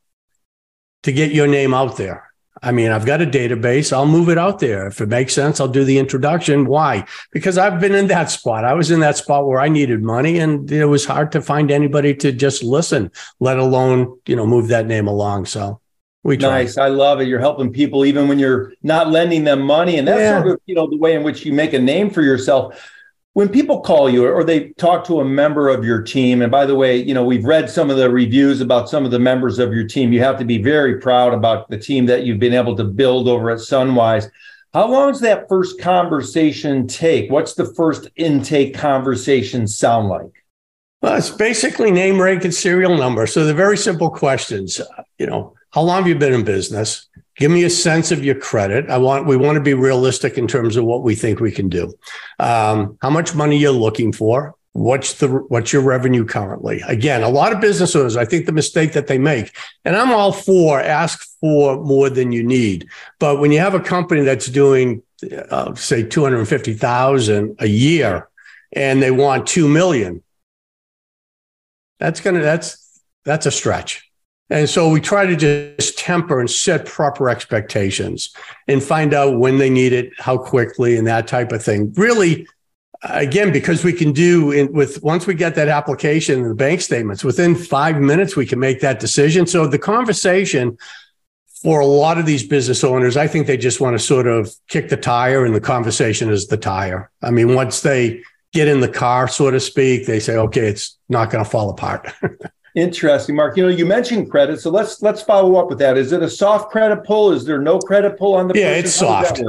to 1.04 1.12
get 1.12 1.32
your 1.32 1.46
name 1.46 1.74
out 1.74 1.96
there. 1.96 2.27
I 2.62 2.72
mean, 2.72 2.90
I've 2.90 3.06
got 3.06 3.22
a 3.22 3.26
database. 3.26 3.92
I'll 3.92 4.06
move 4.06 4.28
it 4.28 4.38
out 4.38 4.58
there. 4.58 4.86
If 4.86 5.00
it 5.00 5.08
makes 5.08 5.34
sense, 5.34 5.60
I'll 5.60 5.68
do 5.68 5.84
the 5.84 5.98
introduction. 5.98 6.66
Why? 6.66 7.06
Because 7.32 7.58
I've 7.58 7.80
been 7.80 7.94
in 7.94 8.08
that 8.08 8.30
spot. 8.30 8.64
I 8.64 8.74
was 8.74 8.90
in 8.90 9.00
that 9.00 9.16
spot 9.16 9.46
where 9.46 9.60
I 9.60 9.68
needed 9.68 10.02
money 10.02 10.38
and 10.38 10.70
it 10.70 10.86
was 10.86 11.04
hard 11.04 11.32
to 11.32 11.42
find 11.42 11.70
anybody 11.70 12.14
to 12.16 12.32
just 12.32 12.62
listen, 12.62 13.10
let 13.40 13.58
alone, 13.58 14.18
you 14.26 14.36
know, 14.36 14.46
move 14.46 14.68
that 14.68 14.86
name 14.86 15.06
along. 15.06 15.46
So 15.46 15.80
we 16.22 16.36
try. 16.36 16.62
Nice. 16.62 16.78
I 16.78 16.88
love 16.88 17.20
it. 17.20 17.28
You're 17.28 17.40
helping 17.40 17.72
people 17.72 18.04
even 18.04 18.28
when 18.28 18.38
you're 18.38 18.72
not 18.82 19.10
lending 19.10 19.44
them 19.44 19.62
money. 19.62 19.96
And 19.96 20.08
that's 20.08 20.20
yeah. 20.20 20.40
sort 20.40 20.54
of, 20.54 20.60
you 20.66 20.74
know, 20.74 20.88
the 20.90 20.98
way 20.98 21.14
in 21.14 21.22
which 21.22 21.44
you 21.44 21.52
make 21.52 21.72
a 21.72 21.78
name 21.78 22.10
for 22.10 22.22
yourself 22.22 22.92
when 23.38 23.48
people 23.48 23.80
call 23.80 24.10
you 24.10 24.26
or 24.26 24.42
they 24.42 24.70
talk 24.70 25.06
to 25.06 25.20
a 25.20 25.24
member 25.24 25.68
of 25.68 25.84
your 25.84 26.02
team 26.02 26.42
and 26.42 26.50
by 26.50 26.66
the 26.66 26.74
way 26.74 26.96
you 26.96 27.14
know 27.14 27.22
we've 27.22 27.44
read 27.44 27.70
some 27.70 27.88
of 27.88 27.96
the 27.96 28.10
reviews 28.10 28.60
about 28.60 28.88
some 28.88 29.04
of 29.04 29.12
the 29.12 29.18
members 29.20 29.60
of 29.60 29.72
your 29.72 29.86
team 29.86 30.12
you 30.12 30.18
have 30.18 30.36
to 30.36 30.44
be 30.44 30.60
very 30.60 31.00
proud 31.00 31.32
about 31.32 31.70
the 31.70 31.78
team 31.78 32.04
that 32.04 32.24
you've 32.24 32.40
been 32.40 32.52
able 32.52 32.74
to 32.74 32.82
build 32.82 33.28
over 33.28 33.48
at 33.48 33.58
sunwise. 33.58 34.28
How 34.74 34.90
long 34.90 35.12
does 35.12 35.20
that 35.20 35.48
first 35.48 35.80
conversation 35.80 36.88
take? 36.88 37.30
What's 37.30 37.54
the 37.54 37.72
first 37.74 38.08
intake 38.16 38.74
conversation 38.74 39.68
sound 39.68 40.08
like? 40.08 40.44
Well 41.00 41.14
it's 41.14 41.30
basically 41.30 41.92
name 41.92 42.20
rank 42.20 42.42
and 42.42 42.52
serial 42.52 42.98
number. 42.98 43.28
So 43.28 43.44
they're 43.44 43.54
very 43.54 43.76
simple 43.76 44.10
questions. 44.10 44.80
You 45.16 45.26
know 45.26 45.54
how 45.70 45.82
long 45.82 45.98
have 45.98 46.08
you 46.08 46.16
been 46.16 46.34
in 46.34 46.42
business 46.42 47.06
Give 47.38 47.50
me 47.50 47.64
a 47.64 47.70
sense 47.70 48.10
of 48.10 48.24
your 48.24 48.34
credit. 48.34 48.90
I 48.90 48.98
want 48.98 49.26
we 49.26 49.36
want 49.36 49.56
to 49.56 49.62
be 49.62 49.74
realistic 49.74 50.36
in 50.36 50.48
terms 50.48 50.76
of 50.76 50.84
what 50.84 51.02
we 51.02 51.14
think 51.14 51.38
we 51.38 51.52
can 51.52 51.68
do. 51.68 51.94
Um, 52.38 52.98
how 53.00 53.10
much 53.10 53.34
money 53.34 53.56
you're 53.56 53.70
looking 53.70 54.12
for? 54.12 54.56
What's 54.72 55.14
the 55.14 55.28
what's 55.28 55.72
your 55.72 55.82
revenue 55.82 56.24
currently? 56.24 56.82
Again, 56.86 57.22
a 57.22 57.28
lot 57.28 57.52
of 57.52 57.60
business 57.60 57.94
owners, 57.96 58.16
I 58.16 58.24
think 58.24 58.46
the 58.46 58.52
mistake 58.52 58.92
that 58.92 59.06
they 59.06 59.18
make, 59.18 59.56
and 59.84 59.96
I'm 59.96 60.12
all 60.12 60.32
for 60.32 60.80
ask 60.80 61.26
for 61.40 61.82
more 61.82 62.10
than 62.10 62.32
you 62.32 62.42
need. 62.42 62.88
But 63.18 63.38
when 63.38 63.50
you 63.52 63.60
have 63.60 63.74
a 63.74 63.80
company 63.80 64.22
that's 64.22 64.46
doing, 64.46 65.02
uh, 65.50 65.74
say, 65.74 66.02
two 66.02 66.22
hundred 66.22 66.44
fifty 66.46 66.74
thousand 66.74 67.56
a 67.60 67.66
year, 67.66 68.28
and 68.72 69.00
they 69.02 69.10
want 69.10 69.46
two 69.46 69.68
million, 69.68 70.22
that's 71.98 72.20
gonna 72.20 72.40
that's 72.40 73.00
that's 73.24 73.46
a 73.46 73.50
stretch. 73.50 74.07
And 74.50 74.68
so 74.68 74.88
we 74.88 75.00
try 75.00 75.26
to 75.26 75.36
just 75.36 75.98
temper 75.98 76.40
and 76.40 76.50
set 76.50 76.86
proper 76.86 77.28
expectations 77.28 78.30
and 78.66 78.82
find 78.82 79.12
out 79.12 79.38
when 79.38 79.58
they 79.58 79.68
need 79.68 79.92
it, 79.92 80.10
how 80.18 80.38
quickly, 80.38 80.96
and 80.96 81.06
that 81.06 81.26
type 81.26 81.52
of 81.52 81.62
thing. 81.62 81.92
Really, 81.94 82.46
again, 83.02 83.52
because 83.52 83.84
we 83.84 83.92
can 83.92 84.12
do 84.12 84.50
in, 84.50 84.72
with 84.72 85.02
once 85.02 85.26
we 85.26 85.34
get 85.34 85.54
that 85.56 85.68
application 85.68 86.40
and 86.40 86.50
the 86.50 86.54
bank 86.54 86.80
statements 86.80 87.22
within 87.22 87.54
five 87.54 88.00
minutes, 88.00 88.36
we 88.36 88.46
can 88.46 88.58
make 88.58 88.80
that 88.80 89.00
decision. 89.00 89.46
So 89.46 89.66
the 89.66 89.78
conversation 89.78 90.78
for 91.62 91.80
a 91.80 91.86
lot 91.86 92.18
of 92.18 92.26
these 92.26 92.46
business 92.46 92.84
owners, 92.84 93.16
I 93.16 93.26
think 93.26 93.46
they 93.46 93.56
just 93.56 93.80
want 93.80 93.94
to 93.94 93.98
sort 93.98 94.26
of 94.26 94.54
kick 94.68 94.88
the 94.88 94.96
tire, 94.96 95.44
and 95.44 95.54
the 95.54 95.60
conversation 95.60 96.30
is 96.30 96.46
the 96.46 96.56
tire. 96.56 97.10
I 97.20 97.30
mean, 97.30 97.54
once 97.54 97.82
they 97.82 98.22
get 98.52 98.68
in 98.68 98.80
the 98.80 98.88
car, 98.88 99.28
so 99.28 99.50
to 99.50 99.60
speak, 99.60 100.06
they 100.06 100.20
say, 100.20 100.36
okay, 100.36 100.68
it's 100.68 100.96
not 101.08 101.30
going 101.30 101.44
to 101.44 101.50
fall 101.50 101.70
apart. 101.70 102.12
Interesting, 102.74 103.36
Mark. 103.36 103.56
You 103.56 103.64
know, 103.64 103.68
you 103.68 103.86
mentioned 103.86 104.30
credit, 104.30 104.60
so 104.60 104.70
let's 104.70 105.02
let's 105.02 105.22
follow 105.22 105.56
up 105.56 105.68
with 105.68 105.78
that. 105.78 105.96
Is 105.96 106.12
it 106.12 106.22
a 106.22 106.30
soft 106.30 106.70
credit 106.70 107.04
pull? 107.04 107.32
Is 107.32 107.44
there 107.44 107.60
no 107.60 107.78
credit 107.78 108.18
pull 108.18 108.34
on 108.34 108.48
the? 108.48 108.58
Yeah, 108.58 108.72
it's 108.72 108.94
soft. 108.94 109.40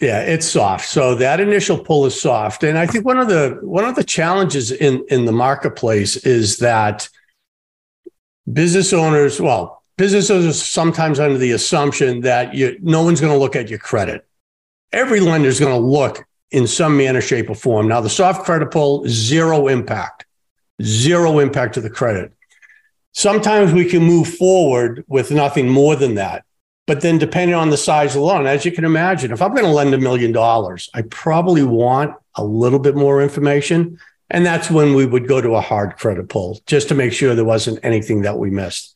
Yeah, 0.00 0.20
it's 0.20 0.46
soft. 0.46 0.88
So 0.88 1.16
that 1.16 1.40
initial 1.40 1.76
pull 1.76 2.06
is 2.06 2.20
soft, 2.20 2.62
and 2.62 2.78
I 2.78 2.86
think 2.86 3.04
one 3.04 3.18
of 3.18 3.28
the 3.28 3.58
one 3.62 3.84
of 3.84 3.96
the 3.96 4.04
challenges 4.04 4.70
in 4.70 5.04
in 5.08 5.24
the 5.24 5.32
marketplace 5.32 6.16
is 6.18 6.58
that 6.58 7.08
business 8.50 8.92
owners, 8.92 9.40
well, 9.40 9.82
business 9.96 10.30
owners 10.30 10.60
are 10.60 10.64
sometimes 10.64 11.18
under 11.18 11.38
the 11.38 11.50
assumption 11.50 12.20
that 12.20 12.54
you 12.54 12.78
no 12.80 13.02
one's 13.02 13.20
going 13.20 13.32
to 13.32 13.38
look 13.38 13.56
at 13.56 13.68
your 13.68 13.80
credit. 13.80 14.24
Every 14.92 15.20
lender 15.20 15.48
is 15.48 15.60
going 15.60 15.74
to 15.74 15.86
look 15.86 16.24
in 16.50 16.66
some 16.66 16.96
manner, 16.96 17.20
shape, 17.20 17.50
or 17.50 17.54
form. 17.54 17.88
Now, 17.88 18.00
the 18.00 18.08
soft 18.08 18.44
credit 18.44 18.70
pull, 18.70 19.04
zero 19.06 19.68
impact, 19.68 20.24
zero 20.82 21.40
impact 21.40 21.74
to 21.74 21.80
the 21.80 21.90
credit. 21.90 22.32
Sometimes 23.12 23.72
we 23.72 23.84
can 23.84 24.02
move 24.02 24.28
forward 24.28 25.04
with 25.08 25.30
nothing 25.30 25.68
more 25.68 25.96
than 25.96 26.14
that. 26.14 26.44
But 26.86 27.02
then, 27.02 27.18
depending 27.18 27.54
on 27.54 27.68
the 27.68 27.76
size 27.76 28.14
of 28.14 28.20
the 28.20 28.26
loan, 28.26 28.46
as 28.46 28.64
you 28.64 28.72
can 28.72 28.84
imagine, 28.84 29.30
if 29.30 29.42
I'm 29.42 29.52
going 29.52 29.64
to 29.64 29.70
lend 29.70 29.92
a 29.92 29.98
million 29.98 30.32
dollars, 30.32 30.88
I 30.94 31.02
probably 31.02 31.62
want 31.62 32.14
a 32.34 32.44
little 32.44 32.78
bit 32.78 32.96
more 32.96 33.22
information. 33.22 33.98
And 34.30 34.44
that's 34.44 34.70
when 34.70 34.94
we 34.94 35.04
would 35.04 35.28
go 35.28 35.40
to 35.40 35.54
a 35.54 35.60
hard 35.60 35.96
credit 35.96 36.28
pull 36.28 36.60
just 36.66 36.88
to 36.88 36.94
make 36.94 37.12
sure 37.12 37.34
there 37.34 37.44
wasn't 37.44 37.80
anything 37.82 38.22
that 38.22 38.38
we 38.38 38.50
missed. 38.50 38.94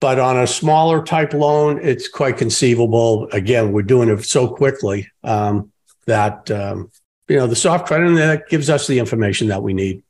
But 0.00 0.18
on 0.18 0.36
a 0.36 0.48
smaller 0.48 1.04
type 1.04 1.32
loan, 1.32 1.78
it's 1.80 2.08
quite 2.08 2.36
conceivable. 2.36 3.28
Again, 3.30 3.70
we're 3.70 3.82
doing 3.82 4.08
it 4.08 4.24
so 4.24 4.48
quickly 4.48 5.08
um, 5.22 5.70
that 6.06 6.50
um, 6.50 6.90
you 7.28 7.36
know 7.36 7.46
the 7.46 7.54
soft 7.54 7.86
credit 7.86 8.16
that 8.16 8.48
gives 8.48 8.68
us 8.68 8.88
the 8.88 8.98
information 8.98 9.46
that 9.48 9.62
we 9.62 9.74
need. 9.74 10.02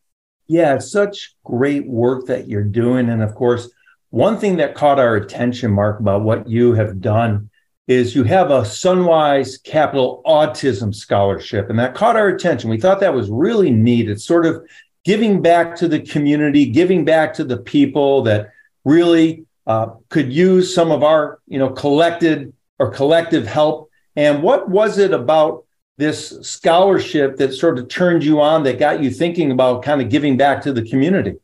Yeah, 0.52 0.76
such 0.80 1.34
great 1.44 1.88
work 1.88 2.26
that 2.26 2.46
you're 2.46 2.62
doing, 2.62 3.08
and 3.08 3.22
of 3.22 3.34
course, 3.34 3.70
one 4.10 4.36
thing 4.36 4.58
that 4.58 4.74
caught 4.74 4.98
our 4.98 5.16
attention, 5.16 5.70
Mark, 5.70 5.98
about 5.98 6.24
what 6.24 6.46
you 6.46 6.74
have 6.74 7.00
done 7.00 7.48
is 7.88 8.14
you 8.14 8.24
have 8.24 8.50
a 8.50 8.60
Sunwise 8.60 9.62
Capital 9.64 10.20
Autism 10.26 10.94
Scholarship, 10.94 11.70
and 11.70 11.78
that 11.78 11.94
caught 11.94 12.16
our 12.16 12.28
attention. 12.28 12.68
We 12.68 12.78
thought 12.78 13.00
that 13.00 13.14
was 13.14 13.30
really 13.30 13.70
neat. 13.70 14.10
It's 14.10 14.26
sort 14.26 14.44
of 14.44 14.62
giving 15.06 15.40
back 15.40 15.74
to 15.76 15.88
the 15.88 16.00
community, 16.00 16.66
giving 16.66 17.06
back 17.06 17.32
to 17.34 17.44
the 17.44 17.56
people 17.56 18.20
that 18.24 18.50
really 18.84 19.46
uh, 19.66 19.86
could 20.10 20.30
use 20.30 20.74
some 20.74 20.90
of 20.90 21.02
our, 21.02 21.40
you 21.48 21.58
know, 21.58 21.70
collected 21.70 22.52
or 22.78 22.90
collective 22.90 23.46
help. 23.46 23.88
And 24.16 24.42
what 24.42 24.68
was 24.68 24.98
it 24.98 25.12
about 25.12 25.64
this 26.02 26.36
scholarship 26.42 27.36
that 27.36 27.54
sort 27.54 27.78
of 27.78 27.88
turned 27.88 28.24
you 28.24 28.40
on, 28.40 28.64
that 28.64 28.78
got 28.78 29.02
you 29.02 29.10
thinking 29.10 29.52
about 29.52 29.82
kind 29.82 30.02
of 30.02 30.08
giving 30.08 30.36
back 30.36 30.60
to 30.62 30.72
the 30.72 30.82
community? 30.82 31.36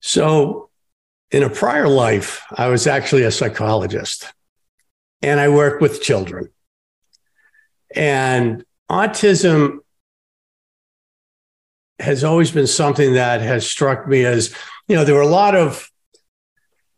So 0.00 0.68
in 1.30 1.42
a 1.42 1.48
prior 1.48 1.88
life, 1.88 2.42
I 2.52 2.68
was 2.68 2.86
actually 2.86 3.22
a 3.22 3.30
psychologist 3.30 4.32
and 5.22 5.40
I 5.40 5.48
work 5.48 5.80
with 5.80 6.02
children. 6.02 6.50
And 7.94 8.62
autism 8.90 9.78
has 11.98 12.22
always 12.22 12.50
been 12.50 12.66
something 12.66 13.14
that 13.14 13.40
has 13.40 13.66
struck 13.66 14.06
me 14.06 14.26
as, 14.26 14.54
you 14.86 14.96
know, 14.96 15.04
there 15.04 15.14
were 15.14 15.22
a 15.22 15.26
lot 15.26 15.56
of 15.56 15.90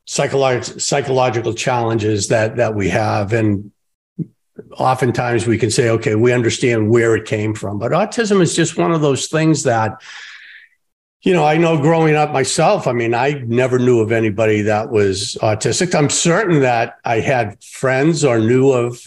psychological 0.06 1.54
challenges 1.54 2.28
that 2.28 2.56
that 2.56 2.74
we 2.74 2.88
have 2.88 3.32
and 3.32 3.70
oftentimes 4.72 5.46
we 5.46 5.58
can 5.58 5.70
say 5.70 5.88
okay 5.88 6.14
we 6.14 6.32
understand 6.32 6.90
where 6.90 7.14
it 7.14 7.26
came 7.26 7.54
from 7.54 7.78
but 7.78 7.92
autism 7.92 8.40
is 8.40 8.56
just 8.56 8.76
one 8.76 8.92
of 8.92 9.00
those 9.00 9.26
things 9.26 9.62
that 9.62 10.00
you 11.22 11.34
know, 11.34 11.44
I 11.44 11.56
know 11.56 11.76
growing 11.76 12.14
up 12.14 12.32
myself, 12.32 12.86
I 12.86 12.92
mean, 12.92 13.12
I 13.12 13.42
never 13.46 13.78
knew 13.78 14.00
of 14.00 14.12
anybody 14.12 14.62
that 14.62 14.90
was 14.90 15.36
autistic. 15.42 15.94
I'm 15.94 16.10
certain 16.10 16.60
that 16.60 16.98
I 17.04 17.20
had 17.20 17.62
friends 17.62 18.24
or 18.24 18.38
knew 18.38 18.70
of 18.70 19.02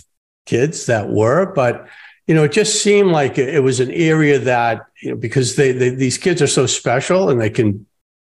kids 0.46 0.88
that 0.88 1.10
were, 1.10 1.54
but 1.54 1.88
you 2.28 2.36
know, 2.36 2.44
it 2.44 2.52
just 2.52 2.82
seemed 2.84 3.12
like 3.12 3.38
it 3.38 3.64
was 3.64 3.80
an 3.80 3.92
area 3.92 4.40
that, 4.40 4.82
you 5.02 5.12
know, 5.12 5.18
because 5.18 5.56
they, 5.56 5.72
they 5.72 5.90
these 5.90 6.18
kids 6.18 6.42
are 6.42 6.48
so 6.48 6.66
special 6.66 7.30
and 7.30 7.42
they 7.42 7.50
can, 7.50 7.86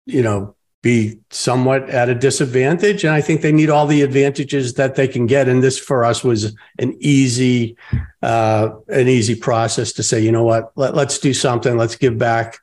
you 0.07 0.23
know, 0.23 0.55
be 0.83 1.19
somewhat 1.31 1.91
at 1.91 2.09
a 2.09 2.15
disadvantage. 2.15 3.05
And 3.05 3.13
I 3.13 3.21
think 3.21 3.43
they 3.43 3.53
need 3.53 3.69
all 3.69 3.87
the 3.87 4.03
advantages 4.03 4.75
that 4.75 4.95
they 4.95 5.07
can 5.07 5.27
get. 5.27 5.47
And 5.47 5.63
this 5.63 5.79
for 5.79 6.05
us 6.05 6.25
was 6.25 6.55
an 6.79 6.97
easy, 7.01 7.77
uh, 8.23 8.71
an 8.89 9.09
easy 9.09 9.35
process 9.35 9.93
to 9.95 10.03
say, 10.03 10.21
you 10.21 10.33
know 10.33 10.45
what, 10.45 10.73
let, 10.77 10.95
let's 10.95 11.19
do 11.19 11.35
something, 11.35 11.77
let's 11.77 11.97
give 11.97 12.17
back 12.17 12.59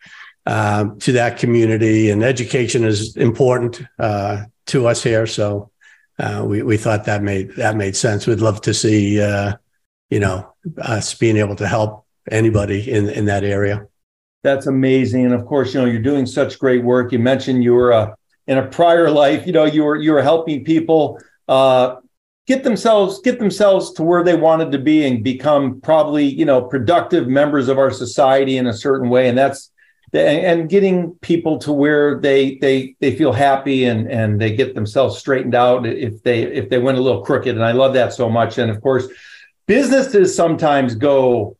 um, 0.48 0.98
to 1.00 1.12
that 1.12 1.38
community. 1.38 2.10
And 2.10 2.24
education 2.24 2.84
is 2.84 3.16
important 3.16 3.82
uh, 4.00 4.46
to 4.68 4.88
us 4.88 5.04
here, 5.04 5.28
so 5.28 5.72
uh, 6.20 6.44
we 6.46 6.62
we 6.64 6.78
thought 6.78 7.06
that 7.06 7.22
made 7.22 7.56
that 7.56 7.76
made 7.76 7.96
sense. 7.96 8.26
We'd 8.26 8.40
love 8.40 8.62
to 8.62 8.74
see 8.74 9.22
uh, 9.22 9.54
you 10.10 10.20
know 10.20 10.54
us 10.78 11.14
being 11.14 11.38
able 11.38 11.56
to 11.58 11.68
help 11.68 12.06
anybody 12.30 12.92
in 12.92 13.10
in 13.10 13.26
that 13.26 13.44
area. 13.44 13.88
That's 14.44 14.68
amazing, 14.68 15.26
and 15.26 15.34
of 15.34 15.46
course, 15.46 15.74
you 15.74 15.82
know 15.82 15.88
you're 15.88 16.02
doing 16.02 16.26
such 16.26 16.60
great 16.60 16.84
work. 16.84 17.12
You 17.12 17.20
mentioned 17.20 17.64
you 17.64 17.74
were 17.74 17.92
uh, 17.92 18.14
in 18.48 18.58
a 18.58 18.68
prior 18.68 19.10
life. 19.10 19.46
You 19.46 19.54
know 19.54 19.66
you 19.66 19.84
were 19.84 19.96
you 19.96 20.12
were 20.14 20.22
helping 20.22 20.64
people 20.64 21.20
uh, 21.48 21.96
get 22.48 22.64
themselves 22.64 23.20
get 23.20 23.40
themselves 23.40 23.92
to 23.94 24.04
where 24.04 24.24
they 24.24 24.36
wanted 24.36 24.72
to 24.72 24.80
be 24.80 25.06
and 25.06 25.24
become 25.24 25.80
probably 25.82 26.26
you 26.26 26.46
know 26.46 26.62
productive 26.62 27.28
members 27.28 27.68
of 27.68 27.78
our 27.78 27.92
society 27.92 28.58
in 28.58 28.68
a 28.68 28.74
certain 28.74 29.10
way 29.10 29.28
and 29.28 29.38
that's 29.38 29.72
and 30.14 30.70
getting 30.70 31.14
people 31.16 31.58
to 31.60 31.74
where 31.74 32.20
they 32.20 32.56
they 32.56 32.96
they 33.02 33.16
feel 33.16 33.34
happy 33.34 33.84
and 33.84 34.10
and 34.10 34.40
they 34.40 34.56
get 34.56 34.74
themselves 34.74 35.18
straightened 35.18 35.54
out 35.54 35.86
if 35.86 36.24
they 36.24 36.44
if 36.44 36.70
they 36.70 36.80
went 36.80 36.98
a 36.98 37.02
little 37.02 37.22
crooked 37.22 37.54
and 37.54 37.66
i 37.66 37.74
love 37.74 37.94
that 37.94 38.14
so 38.14 38.30
much 38.30 38.58
and 38.58 38.72
of 38.72 38.82
course 38.82 39.08
businesses 39.68 40.34
sometimes 40.34 40.96
go 40.96 41.57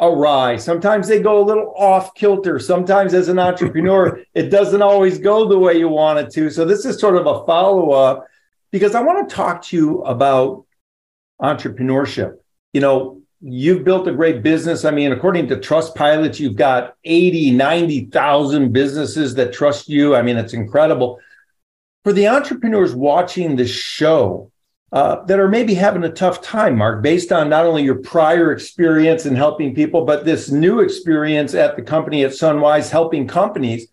awry 0.00 0.56
sometimes 0.56 1.08
they 1.08 1.20
go 1.20 1.42
a 1.42 1.44
little 1.44 1.74
off 1.76 2.14
kilter 2.14 2.58
sometimes 2.58 3.14
as 3.14 3.28
an 3.28 3.38
entrepreneur 3.38 4.20
it 4.34 4.50
doesn't 4.50 4.82
always 4.82 5.18
go 5.18 5.48
the 5.48 5.58
way 5.58 5.78
you 5.78 5.88
want 5.88 6.18
it 6.18 6.30
to 6.30 6.50
so 6.50 6.64
this 6.64 6.84
is 6.84 6.98
sort 6.98 7.16
of 7.16 7.26
a 7.26 7.44
follow-up 7.46 8.26
because 8.70 8.94
i 8.94 9.00
want 9.00 9.28
to 9.28 9.34
talk 9.34 9.62
to 9.62 9.76
you 9.76 10.02
about 10.02 10.64
entrepreneurship 11.40 12.34
you 12.72 12.80
know 12.80 13.20
you've 13.40 13.84
built 13.84 14.06
a 14.06 14.12
great 14.12 14.42
business. 14.42 14.84
I 14.84 14.90
mean, 14.90 15.12
according 15.12 15.48
to 15.48 15.56
Trustpilot, 15.56 16.38
you've 16.38 16.56
got 16.56 16.94
80, 17.04 17.52
90,000 17.52 18.72
businesses 18.72 19.34
that 19.36 19.52
trust 19.52 19.88
you. 19.88 20.14
I 20.14 20.22
mean, 20.22 20.36
it's 20.36 20.52
incredible. 20.52 21.18
For 22.04 22.12
the 22.12 22.28
entrepreneurs 22.28 22.94
watching 22.94 23.56
this 23.56 23.70
show 23.70 24.50
uh, 24.92 25.24
that 25.24 25.38
are 25.38 25.48
maybe 25.48 25.74
having 25.74 26.04
a 26.04 26.10
tough 26.10 26.42
time, 26.42 26.76
Mark, 26.76 27.02
based 27.02 27.30
on 27.32 27.48
not 27.48 27.66
only 27.66 27.82
your 27.82 27.96
prior 27.96 28.52
experience 28.52 29.26
in 29.26 29.36
helping 29.36 29.74
people, 29.74 30.04
but 30.04 30.24
this 30.24 30.50
new 30.50 30.80
experience 30.80 31.54
at 31.54 31.76
the 31.76 31.82
company 31.82 32.24
at 32.24 32.32
Sunwise 32.32 32.90
helping 32.90 33.28
companies, 33.28 33.86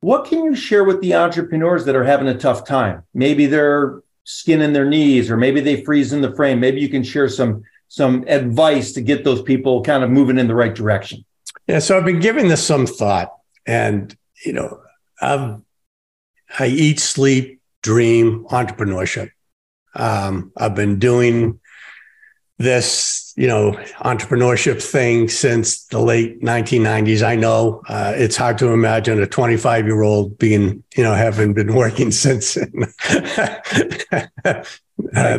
what 0.00 0.24
can 0.24 0.44
you 0.44 0.54
share 0.54 0.84
with 0.84 1.00
the 1.00 1.14
entrepreneurs 1.14 1.84
that 1.84 1.94
are 1.94 2.04
having 2.04 2.28
a 2.28 2.38
tough 2.38 2.66
time? 2.66 3.02
Maybe 3.14 3.46
they're 3.46 4.02
skin 4.24 4.62
in 4.62 4.72
their 4.72 4.88
knees, 4.88 5.30
or 5.30 5.36
maybe 5.36 5.60
they 5.60 5.84
freeze 5.84 6.12
in 6.12 6.22
the 6.22 6.34
frame. 6.34 6.60
Maybe 6.60 6.80
you 6.80 6.88
can 6.88 7.02
share 7.02 7.28
some 7.28 7.64
some 7.92 8.24
advice 8.26 8.92
to 8.92 9.02
get 9.02 9.22
those 9.22 9.42
people 9.42 9.82
kind 9.82 10.02
of 10.02 10.08
moving 10.08 10.38
in 10.38 10.48
the 10.48 10.54
right 10.54 10.74
direction? 10.74 11.26
Yeah, 11.66 11.78
so 11.78 11.94
I've 11.94 12.06
been 12.06 12.20
giving 12.20 12.48
this 12.48 12.66
some 12.66 12.86
thought, 12.86 13.34
and 13.66 14.16
you 14.46 14.54
know, 14.54 14.80
I've, 15.20 15.60
I 16.58 16.68
eat, 16.68 17.00
sleep, 17.00 17.60
dream 17.82 18.46
entrepreneurship. 18.46 19.32
Um, 19.94 20.52
I've 20.56 20.74
been 20.74 20.98
doing 20.98 21.60
this, 22.58 23.32
you 23.36 23.46
know, 23.46 23.72
entrepreneurship 24.00 24.82
thing 24.82 25.28
since 25.28 25.86
the 25.86 25.98
late 25.98 26.40
1990s. 26.42 27.22
I 27.22 27.34
know 27.34 27.82
uh, 27.88 28.12
it's 28.14 28.36
hard 28.36 28.58
to 28.58 28.68
imagine 28.72 29.20
a 29.22 29.26
25 29.26 29.86
year 29.86 30.02
old 30.02 30.38
being, 30.38 30.82
you 30.96 31.02
know, 31.02 31.14
having 31.14 31.54
been 31.54 31.74
working 31.74 32.10
since 32.10 32.56
uh, 32.56 32.62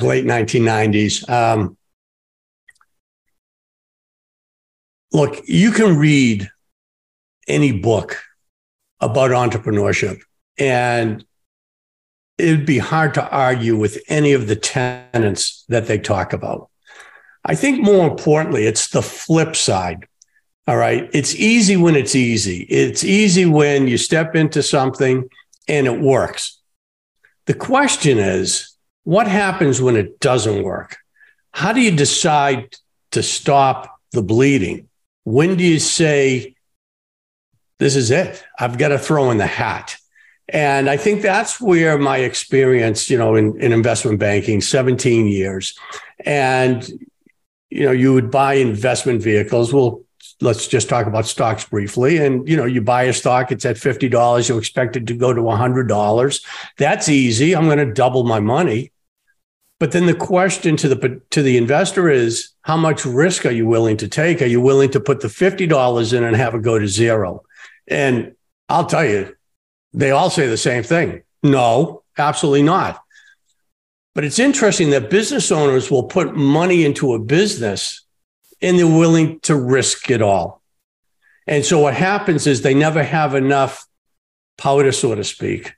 late 0.02 0.26
1990s. 0.26 1.30
Um, 1.30 1.78
look, 5.12 5.42
you 5.46 5.72
can 5.72 5.98
read 5.98 6.50
any 7.48 7.72
book 7.72 8.22
about 9.00 9.32
entrepreneurship 9.32 10.22
and 10.58 11.26
it'd 12.38 12.66
be 12.66 12.80
hard 12.80 13.14
to 13.16 13.30
argue 13.30 13.78
with 13.78 14.02
any 14.08 14.34
of 14.34 14.48
the 14.48 14.56
tenets 14.56 15.66
that 15.70 15.88
they 15.88 15.98
talk 15.98 16.34
about. 16.34 16.70
I 17.46 17.56
think 17.56 17.82
more 17.82 18.08
importantly, 18.08 18.66
it's 18.66 18.90
the 18.90 19.02
flip 19.02 19.56
side. 19.56 20.08
All 20.68 20.78
right. 20.78 21.10
It's 21.14 21.36
easy 21.36 21.76
when 21.76 21.96
it's 21.96 22.16
easy. 22.16 22.64
It's 22.70 23.04
easy 23.04 23.46
when 23.46 23.88
you 23.88 23.98
step 23.98 24.36
into 24.36 24.64
something 24.64 25.30
and 25.68 25.88
it 25.88 26.00
works. 26.00 26.60
The 27.46 27.54
question 27.54 28.18
is, 28.18 28.76
what 29.04 29.28
happens 29.28 29.82
when 29.82 29.98
it 29.98 30.22
doesn't 30.22 30.64
work? 30.64 30.98
How 31.52 31.74
do 31.74 31.82
you 31.82 31.92
decide 31.92 32.78
to 33.12 33.22
stop 33.22 34.00
the 34.14 34.24
bleeding? 34.24 34.88
when 35.24 35.56
do 35.56 35.64
you 35.64 35.80
say, 35.80 36.56
this 37.80 37.96
is 37.96 38.12
it? 38.12 38.44
I've 38.60 38.78
got 38.78 38.90
to 38.90 39.00
throw 39.00 39.32
in 39.32 39.38
the 39.38 39.48
hat. 39.48 39.98
And 40.54 40.88
I 40.88 40.98
think 40.98 41.24
that's 41.24 41.60
where 41.60 41.98
my 41.98 42.18
experience, 42.18 43.10
you 43.10 43.18
know, 43.18 43.36
in, 43.36 43.60
in 43.60 43.74
investment 43.74 44.20
banking, 44.20 44.62
17 44.62 45.28
years. 45.28 45.78
And, 46.26 46.88
you 47.72 47.84
know, 47.84 47.92
you 47.92 48.14
would 48.14 48.30
buy 48.30 48.54
investment 48.54 49.24
vehicles. 49.24 49.74
Well, 49.74 50.04
let's 50.42 50.68
just 50.68 50.90
talk 50.90 51.08
about 51.08 51.26
stocks 51.26 51.66
briefly. 51.66 52.18
And, 52.18 52.48
you 52.48 52.56
know, 52.56 52.66
you 52.66 52.82
buy 52.82 53.04
a 53.04 53.14
stock, 53.14 53.52
it's 53.52 53.66
at 53.66 53.78
$50, 53.78 54.50
you 54.50 54.58
expect 54.60 54.96
it 54.96 55.08
to 55.08 55.16
go 55.16 55.34
to 55.34 55.42
$100. 55.42 56.46
That's 56.78 57.10
easy. 57.10 57.56
I'm 57.56 57.66
going 57.66 57.80
to 57.80 57.92
double 57.92 58.24
my 58.24 58.40
money. 58.40 58.92
But 59.80 59.92
then 59.92 60.06
the 60.06 60.14
question 60.14 60.78
to 60.78 60.88
the 60.88 61.22
to 61.32 61.42
the 61.42 61.58
investor 61.58 62.10
is 62.10 62.52
how 62.62 62.78
much 62.78 63.06
risk 63.06 63.46
are 63.46 63.52
you 63.52 63.66
willing 63.66 63.98
to 63.98 64.08
take? 64.08 64.42
Are 64.42 64.46
you 64.46 64.62
willing 64.62 64.92
to 64.92 65.00
put 65.00 65.20
the 65.20 65.28
$50 65.28 66.14
in 66.14 66.24
and 66.24 66.36
have 66.38 66.56
it 66.56 66.62
go 66.62 66.80
to 66.80 66.88
zero? 66.88 67.44
And 67.88 68.36
I'll 68.70 68.86
tell 68.86 69.04
you, 69.04 69.36
they 69.94 70.12
all 70.12 70.30
say 70.30 70.48
the 70.48 70.58
same 70.58 70.84
thing. 70.84 71.24
No, 71.42 72.04
absolutely 72.18 72.64
not. 72.64 73.02
But 74.16 74.24
it's 74.24 74.40
interesting 74.40 74.92
that 74.92 75.10
business 75.10 75.52
owners 75.52 75.90
will 75.90 76.04
put 76.04 76.36
money 76.36 76.86
into 76.86 77.14
a 77.14 77.20
business 77.20 78.02
and 78.62 78.78
they're 78.78 78.88
willing 78.88 79.40
to 79.42 79.56
risk 79.56 80.10
it 80.10 80.22
all. 80.22 80.62
And 81.48 81.66
so 81.66 81.80
what 81.80 81.94
happens 81.94 82.48
is 82.48 82.62
they 82.62 82.74
never 82.74 83.04
have 83.04 83.36
enough 83.36 83.86
powder, 84.58 84.92
so 84.92 85.16
to 85.16 85.24
speak, 85.24 85.74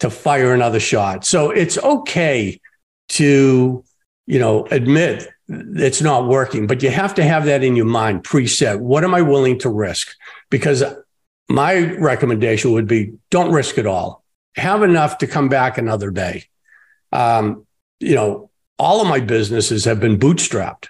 to 0.00 0.10
fire 0.10 0.52
another 0.52 0.80
shot. 0.80 1.24
So 1.24 1.50
it's 1.50 1.78
okay 1.78 2.60
to, 3.10 3.84
you 4.26 4.38
know, 4.38 4.66
admit 4.66 5.28
it's 5.48 6.02
not 6.02 6.28
working, 6.28 6.66
but 6.66 6.82
you 6.82 6.90
have 6.90 7.14
to 7.14 7.24
have 7.24 7.46
that 7.46 7.62
in 7.62 7.76
your 7.76 7.86
mind 7.86 8.24
preset. 8.24 8.80
What 8.80 9.04
am 9.04 9.14
I 9.14 9.22
willing 9.22 9.58
to 9.60 9.70
risk? 9.70 10.08
Because 10.50 10.82
my 11.52 11.94
recommendation 11.94 12.72
would 12.72 12.86
be 12.86 13.14
don't 13.30 13.52
risk 13.52 13.78
it 13.78 13.86
all. 13.86 14.24
Have 14.56 14.82
enough 14.82 15.18
to 15.18 15.26
come 15.26 15.48
back 15.48 15.78
another 15.78 16.10
day 16.10 16.46
um, 17.12 17.66
you 18.00 18.14
know, 18.14 18.50
all 18.78 19.00
of 19.00 19.06
my 19.06 19.20
businesses 19.20 19.84
have 19.84 20.00
been 20.00 20.18
bootstrapped. 20.18 20.88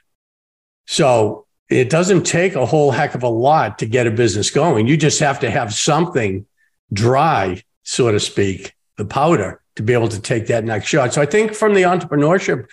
So 0.86 1.46
it 1.68 1.90
doesn't 1.90 2.24
take 2.24 2.54
a 2.54 2.64
whole 2.64 2.90
heck 2.90 3.14
of 3.14 3.22
a 3.22 3.28
lot 3.28 3.78
to 3.80 3.86
get 3.86 4.06
a 4.06 4.10
business 4.10 4.50
going. 4.50 4.86
You 4.86 4.96
just 4.96 5.20
have 5.20 5.40
to 5.40 5.50
have 5.50 5.74
something 5.74 6.46
dry, 6.92 7.62
so 7.82 8.10
to 8.10 8.20
speak, 8.20 8.74
the 8.96 9.04
powder 9.04 9.60
to 9.76 9.82
be 9.82 9.92
able 9.92 10.08
to 10.08 10.20
take 10.20 10.46
that 10.46 10.64
next 10.64 10.86
shot. 10.86 11.12
So 11.12 11.22
I 11.22 11.26
think 11.26 11.54
from 11.54 11.74
the 11.74 11.82
entrepreneurship, 11.82 12.66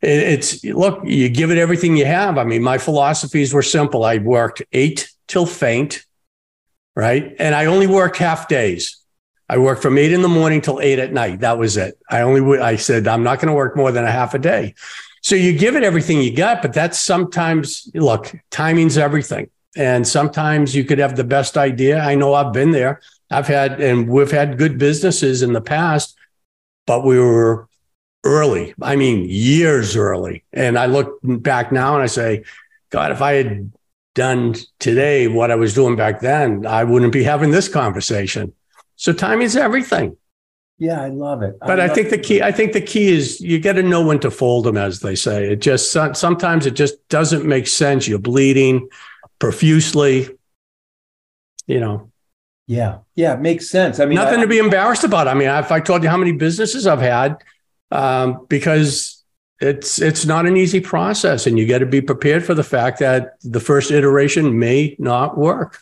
it's 0.00 0.62
look, 0.64 1.00
you 1.04 1.28
give 1.28 1.50
it 1.50 1.58
everything 1.58 1.96
you 1.96 2.04
have. 2.04 2.36
I 2.38 2.44
mean, 2.44 2.62
my 2.62 2.78
philosophies 2.78 3.52
were 3.52 3.62
simple. 3.62 4.04
I 4.04 4.18
worked 4.18 4.62
eight 4.72 5.10
till 5.28 5.46
faint, 5.46 6.04
right? 6.96 7.34
And 7.38 7.54
I 7.54 7.66
only 7.66 7.86
worked 7.86 8.16
half 8.16 8.48
days. 8.48 8.98
I 9.48 9.58
worked 9.58 9.82
from 9.82 9.98
eight 9.98 10.12
in 10.12 10.22
the 10.22 10.28
morning 10.28 10.60
till 10.60 10.80
eight 10.80 10.98
at 10.98 11.12
night. 11.12 11.40
That 11.40 11.58
was 11.58 11.76
it. 11.76 11.98
I 12.08 12.22
only, 12.22 12.58
I 12.60 12.76
said, 12.76 13.06
I'm 13.06 13.22
not 13.22 13.40
going 13.40 13.48
to 13.48 13.54
work 13.54 13.76
more 13.76 13.92
than 13.92 14.04
a 14.04 14.10
half 14.10 14.34
a 14.34 14.38
day. 14.38 14.74
So 15.22 15.36
you 15.36 15.56
give 15.56 15.76
it 15.76 15.82
everything 15.82 16.20
you 16.20 16.34
got, 16.34 16.62
but 16.62 16.72
that's 16.72 17.00
sometimes, 17.00 17.90
look, 17.94 18.34
timing's 18.50 18.98
everything. 18.98 19.50
And 19.76 20.06
sometimes 20.06 20.74
you 20.74 20.84
could 20.84 20.98
have 20.98 21.16
the 21.16 21.24
best 21.24 21.56
idea. 21.56 22.00
I 22.00 22.14
know 22.14 22.34
I've 22.34 22.52
been 22.52 22.70
there. 22.70 23.00
I've 23.30 23.46
had, 23.46 23.80
and 23.80 24.08
we've 24.08 24.30
had 24.30 24.58
good 24.58 24.78
businesses 24.78 25.42
in 25.42 25.52
the 25.52 25.60
past, 25.60 26.16
but 26.86 27.04
we 27.04 27.18
were 27.18 27.68
early. 28.22 28.74
I 28.80 28.96
mean, 28.96 29.26
years 29.28 29.96
early. 29.96 30.44
And 30.52 30.78
I 30.78 30.86
look 30.86 31.18
back 31.22 31.72
now 31.72 31.94
and 31.94 32.02
I 32.02 32.06
say, 32.06 32.44
God, 32.90 33.10
if 33.10 33.20
I 33.20 33.32
had 33.32 33.72
done 34.14 34.54
today 34.78 35.28
what 35.28 35.50
I 35.50 35.56
was 35.56 35.74
doing 35.74 35.96
back 35.96 36.20
then, 36.20 36.66
I 36.66 36.84
wouldn't 36.84 37.12
be 37.12 37.24
having 37.24 37.50
this 37.50 37.68
conversation. 37.68 38.52
So 38.96 39.12
timing 39.12 39.46
is 39.46 39.56
everything. 39.56 40.16
Yeah, 40.78 41.00
I 41.00 41.08
love 41.08 41.42
it. 41.42 41.56
But 41.60 41.78
I, 41.78 41.84
I 41.84 41.88
think 41.88 42.10
the 42.10 42.18
key, 42.18 42.42
I 42.42 42.50
think 42.50 42.72
the 42.72 42.80
key 42.80 43.08
is 43.08 43.40
you 43.40 43.60
got 43.60 43.74
to 43.74 43.82
know 43.82 44.04
when 44.04 44.18
to 44.20 44.30
fold 44.30 44.64
them, 44.64 44.76
as 44.76 45.00
they 45.00 45.14
say. 45.14 45.52
It 45.52 45.60
just 45.60 45.92
sometimes 45.92 46.66
it 46.66 46.74
just 46.74 47.06
doesn't 47.08 47.44
make 47.44 47.68
sense. 47.68 48.08
You're 48.08 48.18
bleeding 48.18 48.88
profusely, 49.38 50.28
you 51.66 51.80
know. 51.80 52.10
Yeah, 52.66 52.98
yeah, 53.14 53.34
it 53.34 53.40
makes 53.40 53.68
sense. 53.68 54.00
I 54.00 54.06
mean, 54.06 54.16
nothing 54.16 54.38
I, 54.38 54.42
to 54.42 54.48
be 54.48 54.58
embarrassed 54.58 55.04
about. 55.04 55.28
I 55.28 55.34
mean, 55.34 55.48
if 55.48 55.70
I 55.70 55.80
told 55.80 56.02
you 56.02 56.08
how 56.08 56.16
many 56.16 56.32
businesses 56.32 56.86
I've 56.86 57.00
had, 57.00 57.36
um, 57.90 58.46
because 58.48 59.23
it's 59.60 60.00
it's 60.00 60.26
not 60.26 60.46
an 60.46 60.56
easy 60.56 60.80
process, 60.80 61.46
and 61.46 61.58
you 61.58 61.66
got 61.66 61.78
to 61.78 61.86
be 61.86 62.00
prepared 62.00 62.44
for 62.44 62.54
the 62.54 62.64
fact 62.64 62.98
that 62.98 63.34
the 63.42 63.60
first 63.60 63.90
iteration 63.90 64.58
may 64.58 64.96
not 64.98 65.38
work. 65.38 65.78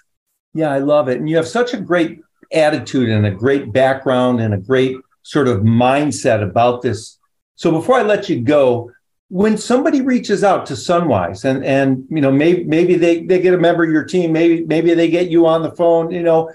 Yeah, 0.55 0.71
I 0.71 0.79
love 0.79 1.09
it, 1.09 1.19
and 1.19 1.29
you 1.29 1.37
have 1.37 1.49
such 1.49 1.73
a 1.73 1.81
great 1.81 2.21
attitude 2.53 3.09
and 3.09 3.25
a 3.27 3.31
great 3.31 3.73
background 3.73 4.41
and 4.41 4.53
a 4.53 4.59
great 4.59 4.97
sort 5.23 5.49
of 5.49 5.61
mindset 5.61 6.43
about 6.43 6.83
this. 6.83 7.19
So 7.57 7.71
before 7.71 7.97
I 7.97 8.03
let 8.03 8.29
you 8.29 8.41
go, 8.41 8.91
when 9.29 9.57
somebody 9.57 10.03
reaches 10.03 10.45
out 10.45 10.67
to 10.67 10.75
Sunwise 10.75 11.45
and 11.47 11.65
and 11.65 12.05
you 12.11 12.21
know 12.21 12.31
maybe 12.31 12.65
maybe 12.65 12.97
they 12.97 13.25
they 13.25 13.41
get 13.41 13.55
a 13.55 13.59
member 13.59 13.85
of 13.85 13.91
your 13.91 14.05
team, 14.05 14.33
maybe 14.33 14.65
maybe 14.67 14.93
they 14.93 15.09
get 15.09 15.31
you 15.31 15.47
on 15.47 15.63
the 15.63 15.73
phone, 15.73 16.11
you 16.11 16.23
know, 16.23 16.53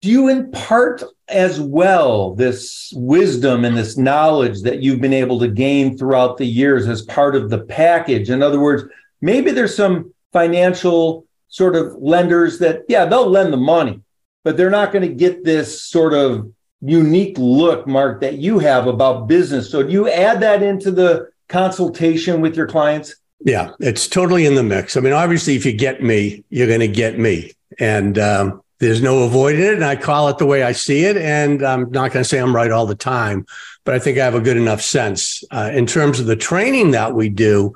do 0.00 0.08
you 0.08 0.28
impart 0.28 1.02
as 1.28 1.60
well 1.60 2.34
this 2.34 2.92
wisdom 2.96 3.64
and 3.64 3.76
this 3.76 3.96
knowledge 3.96 4.62
that 4.62 4.82
you've 4.82 5.00
been 5.00 5.12
able 5.12 5.38
to 5.40 5.48
gain 5.48 5.96
throughout 5.96 6.38
the 6.38 6.46
years 6.46 6.88
as 6.88 7.02
part 7.02 7.36
of 7.36 7.50
the 7.50 7.58
package? 7.58 8.30
In 8.30 8.42
other 8.42 8.60
words, 8.60 8.84
maybe 9.20 9.50
there's 9.50 9.76
some 9.76 10.14
financial 10.32 11.26
sort 11.48 11.76
of 11.76 11.94
lenders 11.96 12.58
that 12.60 12.82
yeah, 12.88 13.04
they'll 13.04 13.28
lend 13.28 13.52
the 13.52 13.58
money, 13.58 14.00
but 14.42 14.56
they're 14.56 14.70
not 14.70 14.92
going 14.92 15.06
to 15.06 15.14
get 15.14 15.44
this 15.44 15.82
sort 15.82 16.14
of 16.14 16.50
unique 16.80 17.36
look, 17.36 17.86
Mark, 17.86 18.22
that 18.22 18.38
you 18.38 18.58
have 18.58 18.86
about 18.86 19.28
business. 19.28 19.70
So 19.70 19.82
do 19.82 19.92
you 19.92 20.08
add 20.08 20.40
that 20.40 20.62
into 20.62 20.90
the 20.90 21.28
consultation 21.48 22.40
with 22.40 22.56
your 22.56 22.66
clients? 22.66 23.16
Yeah, 23.44 23.72
it's 23.80 24.06
totally 24.06 24.46
in 24.46 24.54
the 24.54 24.62
mix. 24.62 24.96
I 24.96 25.00
mean, 25.00 25.12
obviously, 25.12 25.56
if 25.56 25.66
you 25.66 25.72
get 25.72 26.02
me, 26.02 26.44
you're 26.48 26.68
going 26.68 26.80
to 26.80 26.88
get 26.88 27.18
me. 27.18 27.52
And 27.78 28.18
um, 28.18 28.62
there's 28.80 29.02
no 29.02 29.22
avoiding 29.22 29.62
it. 29.62 29.74
And 29.74 29.84
I 29.84 29.94
call 29.94 30.28
it 30.28 30.38
the 30.38 30.46
way 30.46 30.62
I 30.62 30.72
see 30.72 31.04
it. 31.04 31.16
And 31.16 31.62
I'm 31.62 31.90
not 31.90 32.12
going 32.12 32.22
to 32.22 32.28
say 32.28 32.38
I'm 32.38 32.56
right 32.56 32.70
all 32.70 32.86
the 32.86 32.94
time, 32.94 33.46
but 33.84 33.94
I 33.94 33.98
think 33.98 34.18
I 34.18 34.24
have 34.24 34.34
a 34.34 34.40
good 34.40 34.56
enough 34.56 34.80
sense. 34.80 35.44
Uh, 35.50 35.70
in 35.72 35.86
terms 35.86 36.18
of 36.18 36.26
the 36.26 36.36
training 36.36 36.90
that 36.92 37.14
we 37.14 37.28
do, 37.28 37.74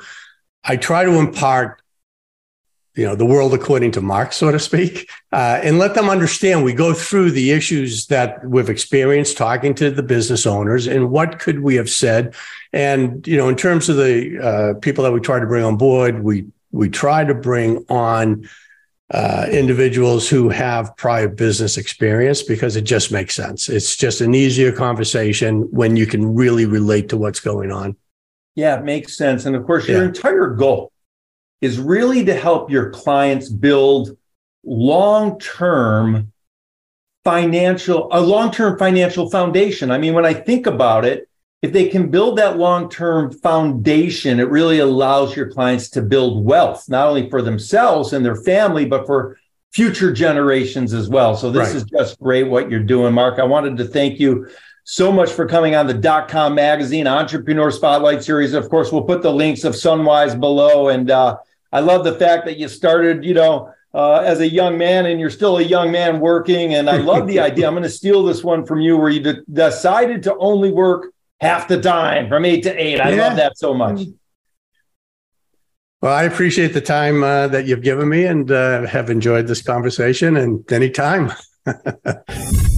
I 0.65 0.77
try 0.77 1.05
to 1.05 1.13
impart 1.13 1.81
you 2.95 3.05
know 3.05 3.17
the 3.17 3.27
world 3.27 3.53
according 3.53 3.91
to 3.91 4.01
mark 4.01 4.33
so 4.33 4.53
to 4.53 4.59
speak 4.61 5.11
uh, 5.33 5.59
and 5.65 5.81
let 5.81 5.95
them 5.95 6.09
understand 6.09 6.63
we 6.63 6.73
go 6.73 6.95
through 6.95 7.31
the 7.33 7.51
issues 7.51 8.07
that 8.07 8.45
we've 8.49 8.71
experienced 8.71 9.37
talking 9.37 9.75
to 9.75 9.91
the 9.91 10.03
business 10.03 10.47
owners 10.47 10.87
and 10.87 11.11
what 11.11 11.41
could 11.41 11.61
we 11.61 11.75
have 11.75 11.91
said 11.91 12.35
and 12.73 13.27
you 13.27 13.37
know 13.37 13.49
in 13.49 13.57
terms 13.57 13.89
of 13.89 13.97
the 13.97 14.39
uh, 14.41 14.79
people 14.79 15.03
that 15.03 15.13
we 15.13 15.19
try 15.19 15.41
to 15.41 15.47
bring 15.47 15.65
on 15.65 15.77
board 15.77 16.23
we 16.23 16.47
we 16.71 16.89
try 16.89 17.25
to 17.25 17.35
bring 17.35 17.85
on 17.89 18.49
uh, 19.11 19.47
individuals 19.51 20.29
who 20.29 20.49
have 20.49 20.97
prior 20.97 21.29
business 21.29 21.77
experience 21.77 22.43
because 22.43 22.75
it 22.75 22.83
just 22.83 23.13
makes 23.13 23.35
sense 23.35 23.69
it's 23.69 23.97
just 23.97 24.21
an 24.21 24.35
easier 24.35 24.73
conversation 24.73 25.63
when 25.71 25.95
you 25.95 26.07
can 26.07 26.35
really 26.35 26.65
relate 26.65 27.09
to 27.09 27.17
what's 27.17 27.41
going 27.41 27.71
on 27.71 27.95
yeah 28.55 28.79
it 28.79 28.85
makes 28.85 29.17
sense 29.17 29.45
and 29.45 29.55
of 29.55 29.67
course 29.67 29.87
your 29.87 30.01
yeah. 30.01 30.09
entire 30.09 30.51
goal 30.51 30.91
is 31.61 31.79
really 31.79 32.25
to 32.25 32.35
help 32.35 32.71
your 32.71 32.91
clients 32.91 33.49
build 33.49 34.17
long-term 34.65 36.33
financial 37.25 38.09
a 38.13 38.21
long-term 38.21 38.79
financial 38.79 39.31
foundation. 39.31 39.91
I 39.91 39.99
mean, 39.99 40.15
when 40.15 40.27
I 40.27 40.35
think 40.35 40.67
about 40.67 41.05
it, 41.05 41.29
if 41.65 41.73
they 41.73 41.89
can 41.89 42.11
build 42.11 42.37
that 42.37 42.59
long-term 42.59 43.33
foundation, 43.33 44.39
it 44.39 44.51
really 44.51 44.81
allows 44.81 45.35
your 45.35 45.51
clients 45.51 45.89
to 45.89 46.03
build 46.03 46.45
wealth, 46.45 46.91
not 46.91 47.09
only 47.09 47.31
for 47.31 47.41
themselves 47.41 48.13
and 48.13 48.23
their 48.23 48.37
family, 48.37 48.85
but 48.85 49.07
for 49.07 49.39
future 49.73 50.13
generations 50.13 50.93
as 50.93 51.09
well. 51.09 51.35
So 51.35 51.51
this 51.51 51.69
right. 51.69 51.77
is 51.77 51.85
just 51.85 52.21
great 52.21 52.49
what 52.49 52.71
you're 52.71 52.81
doing, 52.83 53.15
Mark. 53.15 53.39
I 53.39 53.45
wanted 53.45 53.79
to 53.79 53.87
thank 53.87 54.21
you 54.21 54.47
so 54.85 55.11
much 55.11 55.33
for 55.33 55.47
coming 55.47 55.75
on 55.75 55.87
the 55.87 55.95
dot 55.95 56.29
com 56.29 56.55
magazine 56.55 57.07
entrepreneur 57.07 57.71
spotlight 57.71 58.23
series. 58.23 58.53
Of 58.53 58.69
course, 58.69 58.93
we'll 58.93 59.05
put 59.05 59.23
the 59.23 59.33
links 59.33 59.65
of 59.65 59.73
Sunwise 59.73 60.39
below. 60.39 60.91
And 60.91 61.11
uh, 61.11 61.39
I 61.73 61.81
love 61.81 62.05
the 62.05 62.17
fact 62.17 62.45
that 62.45 62.59
you 62.59 62.69
started, 62.69 63.25
you 63.25 63.33
know, 63.33 63.73
uh, 63.95 64.17
as 64.17 64.41
a 64.41 64.49
young 64.51 64.77
man 64.77 65.07
and 65.07 65.19
you're 65.19 65.31
still 65.31 65.57
a 65.57 65.63
young 65.63 65.91
man 65.91 66.21
working. 66.21 66.75
And 66.75 66.91
I 66.91 66.99
love 66.99 67.27
the 67.27 67.41
idea. 67.49 67.67
I'm 67.67 67.73
going 67.73 67.85
to 67.85 67.89
steal 67.89 68.23
this 68.23 68.45
one 68.45 68.67
from 68.67 68.83
you 68.83 68.99
where 68.99 69.09
you 69.09 69.21
de- 69.21 69.43
decided 69.51 70.25
to 70.25 70.37
only 70.37 70.71
work 70.71 71.14
half 71.41 71.69
the 71.69 71.81
time 71.81 72.29
from 72.29 72.45
eight 72.45 72.63
to 72.63 72.83
eight. 72.83 73.01
I 73.01 73.11
yeah. 73.11 73.29
love 73.29 73.37
that 73.37 73.59
so 73.59 73.75
much. 73.75 74.01
Well, 76.01 76.13
I 76.13 76.25
appreciate 76.25 76.75
the 76.75 76.83
time 76.83 77.23
uh, 77.23 77.49
that 77.49 77.67
you've 77.67 77.83
given 77.83 78.11
me 78.11 78.27
and 78.27 78.51
uh, 78.51 78.87
have 78.87 79.09
enjoyed 79.09 79.47
this 79.47 79.63
conversation 79.63 80.37
and 80.37 80.71
anytime. 80.71 81.33